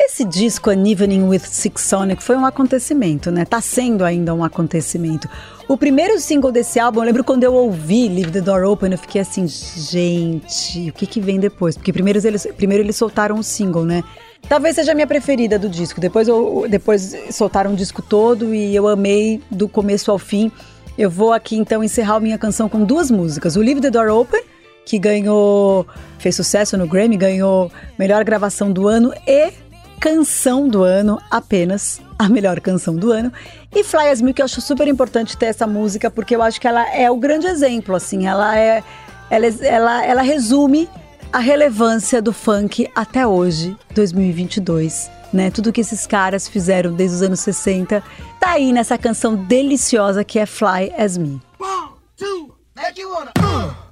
Esse 0.00 0.24
disco 0.24 0.70
An 0.70 0.88
Evening 0.88 1.24
with 1.24 1.40
Six 1.40 1.82
Sonic 1.82 2.22
foi 2.22 2.36
um 2.36 2.46
acontecimento, 2.46 3.32
né? 3.32 3.44
Tá 3.44 3.60
sendo 3.60 4.04
ainda 4.04 4.32
um 4.32 4.44
acontecimento. 4.44 5.28
O 5.66 5.76
primeiro 5.76 6.20
single 6.20 6.52
desse 6.52 6.78
álbum, 6.78 7.00
eu 7.00 7.06
lembro 7.06 7.24
quando 7.24 7.42
eu 7.42 7.52
ouvi 7.52 8.08
Leave 8.08 8.30
the 8.30 8.40
Door 8.40 8.62
Open, 8.62 8.92
eu 8.92 8.98
fiquei 8.98 9.20
assim, 9.20 9.46
gente, 9.48 10.90
o 10.90 10.92
que 10.92 11.04
que 11.04 11.20
vem 11.20 11.40
depois? 11.40 11.76
Porque 11.76 11.92
primeiro 11.92 12.24
eles, 12.24 12.46
primeiro 12.56 12.84
eles 12.84 12.94
soltaram 12.94 13.34
o 13.34 13.40
um 13.40 13.42
single, 13.42 13.84
né? 13.84 14.04
Talvez 14.48 14.76
seja 14.76 14.92
a 14.92 14.94
minha 14.94 15.06
preferida 15.06 15.58
do 15.58 15.68
disco. 15.68 16.00
Depois, 16.00 16.28
eu, 16.28 16.66
depois 16.70 17.16
soltaram 17.32 17.72
o 17.72 17.76
disco 17.76 18.00
todo 18.00 18.54
e 18.54 18.74
eu 18.74 18.86
amei 18.86 19.42
do 19.50 19.68
começo 19.68 20.12
ao 20.12 20.18
fim. 20.18 20.52
Eu 20.96 21.10
vou 21.10 21.32
aqui 21.32 21.56
então 21.56 21.82
encerrar 21.82 22.20
minha 22.20 22.38
canção 22.38 22.68
com 22.68 22.84
duas 22.84 23.10
músicas: 23.10 23.56
o 23.56 23.60
Leave 23.60 23.80
the 23.80 23.90
Door 23.90 24.10
Open, 24.10 24.42
que 24.86 24.96
ganhou, 24.96 25.84
fez 26.20 26.36
sucesso 26.36 26.76
no 26.78 26.86
Grammy, 26.86 27.16
ganhou 27.16 27.70
melhor 27.98 28.22
gravação 28.22 28.70
do 28.72 28.86
ano 28.86 29.12
e 29.26 29.50
canção 29.98 30.68
do 30.68 30.82
ano, 30.82 31.20
apenas 31.30 32.00
a 32.18 32.28
melhor 32.28 32.60
canção 32.60 32.96
do 32.96 33.12
ano. 33.12 33.32
E 33.74 33.84
Fly 33.84 34.08
As 34.08 34.20
Me, 34.20 34.32
que 34.32 34.40
eu 34.40 34.44
acho 34.44 34.60
super 34.60 34.88
importante 34.88 35.36
ter 35.36 35.46
essa 35.46 35.66
música, 35.66 36.10
porque 36.10 36.34
eu 36.34 36.42
acho 36.42 36.60
que 36.60 36.66
ela 36.66 36.88
é 36.94 37.10
o 37.10 37.16
grande 37.16 37.46
exemplo, 37.46 37.94
assim, 37.94 38.26
ela 38.26 38.56
é. 38.58 38.82
Ela, 39.30 39.46
ela, 39.46 40.06
ela 40.06 40.22
resume 40.22 40.88
a 41.30 41.38
relevância 41.38 42.22
do 42.22 42.32
funk 42.32 42.88
até 42.94 43.26
hoje, 43.26 43.76
2022. 43.94 45.10
Né? 45.30 45.50
Tudo 45.50 45.70
que 45.70 45.82
esses 45.82 46.06
caras 46.06 46.48
fizeram 46.48 46.94
desde 46.94 47.16
os 47.16 47.22
anos 47.22 47.40
60 47.40 48.02
tá 48.40 48.52
aí 48.52 48.72
nessa 48.72 48.96
canção 48.96 49.36
deliciosa 49.36 50.24
que 50.24 50.38
é 50.38 50.46
Fly 50.46 50.90
As 50.96 51.18
Me. 51.18 51.38
One, 51.60 51.90
two, 52.16 52.54
make 52.74 52.98
you 52.98 53.10
wanna, 53.10 53.32
uh. 53.38 53.88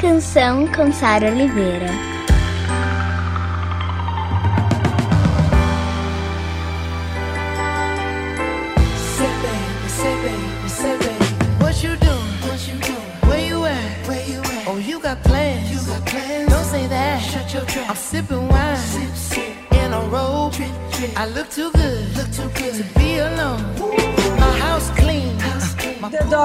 Canção 0.00 0.66
com 0.68 0.92
Sara 0.92 1.30
Oliveira. 1.30 2.15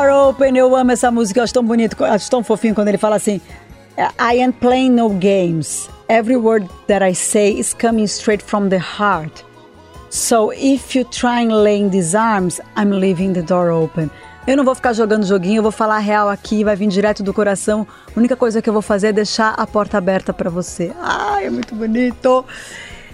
Door 0.01 0.29
Open, 0.29 0.57
eu 0.57 0.75
amo 0.75 0.91
essa 0.91 1.11
música, 1.11 1.39
eu 1.39 1.43
acho 1.43 1.53
tão 1.53 1.63
bonito, 1.63 2.03
acho 2.03 2.27
tão 2.27 2.43
fofinho 2.43 2.73
quando 2.73 2.87
ele 2.87 2.97
fala 2.97 3.17
assim: 3.17 3.39
I 3.97 4.41
ain't 4.41 4.57
playing 4.59 4.89
no 4.89 5.09
games. 5.09 5.87
Every 6.09 6.37
word 6.37 6.67
that 6.87 7.05
I 7.05 7.13
say 7.13 7.59
is 7.59 7.71
coming 7.71 8.05
straight 8.05 8.43
from 8.43 8.69
the 8.69 8.79
heart. 8.79 9.45
So 10.09 10.51
if 10.53 10.95
you 10.95 11.05
try 11.05 11.45
and 11.45 11.53
lay 11.61 11.79
in 11.79 11.91
these 11.91 12.17
arms, 12.17 12.59
I'm 12.75 12.89
leaving 12.89 13.33
the 13.33 13.43
door 13.43 13.69
open. 13.69 14.09
Eu 14.47 14.57
não 14.57 14.63
vou 14.63 14.73
ficar 14.73 14.93
jogando 14.93 15.23
joguinho, 15.23 15.59
eu 15.59 15.63
vou 15.63 15.71
falar 15.71 15.99
real 15.99 16.29
aqui, 16.29 16.63
vai 16.63 16.75
vir 16.75 16.87
direto 16.87 17.21
do 17.21 17.31
coração. 17.31 17.85
A 18.07 18.19
única 18.19 18.35
coisa 18.35 18.59
que 18.59 18.67
eu 18.67 18.73
vou 18.73 18.81
fazer 18.81 19.09
é 19.09 19.13
deixar 19.13 19.53
a 19.53 19.67
porta 19.67 19.99
aberta 19.99 20.33
para 20.33 20.49
você. 20.49 20.91
Ai, 20.99 21.45
é 21.45 21.49
muito 21.51 21.75
bonito. 21.75 22.43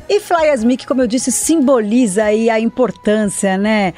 E 0.08 0.22
Fly 0.22 0.52
As 0.52 0.64
Me, 0.64 0.78
que 0.78 0.88
como 0.88 1.02
eu 1.02 1.08
disse, 1.08 1.34
simboliza 1.34 2.24
aí 2.24 2.50
a 2.50 2.62
importância, 2.62 3.58
né? 3.58 3.94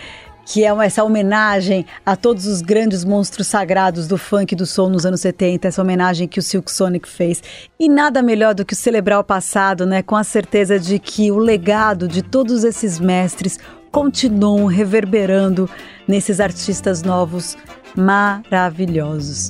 Que 0.50 0.66
é 0.66 0.70
essa 0.84 1.04
homenagem 1.04 1.86
a 2.04 2.16
todos 2.16 2.48
os 2.48 2.64
grandes 2.64 3.06
monstros 3.06 3.46
sagrados 3.46 4.08
do 4.08 4.18
funk 4.18 4.54
e 4.54 4.56
do 4.56 4.66
soul 4.66 4.90
nos 4.90 5.06
anos 5.06 5.22
70, 5.22 5.68
essa 5.68 5.80
homenagem 5.80 6.28
que 6.28 6.40
o 6.40 6.42
Silk 6.42 6.72
Sonic 6.72 7.08
fez. 7.08 7.44
E 7.80 7.88
nada 7.88 8.20
melhor 8.24 8.56
do 8.56 8.66
que 8.66 8.74
celebrar 8.74 9.20
o 9.20 9.24
passado, 9.24 9.86
né, 9.86 10.02
com 10.02 10.16
a 10.16 10.24
certeza 10.24 10.80
de 10.80 10.98
que 10.98 11.32
o 11.32 11.38
legado 11.38 12.08
de 12.08 12.24
todos 12.24 12.64
esses 12.64 13.00
mestres 13.00 13.60
continuam 13.92 14.66
reverberando 14.66 15.70
nesses 16.08 16.40
artistas 16.40 17.04
novos 17.04 17.56
maravilhosos. 17.96 19.50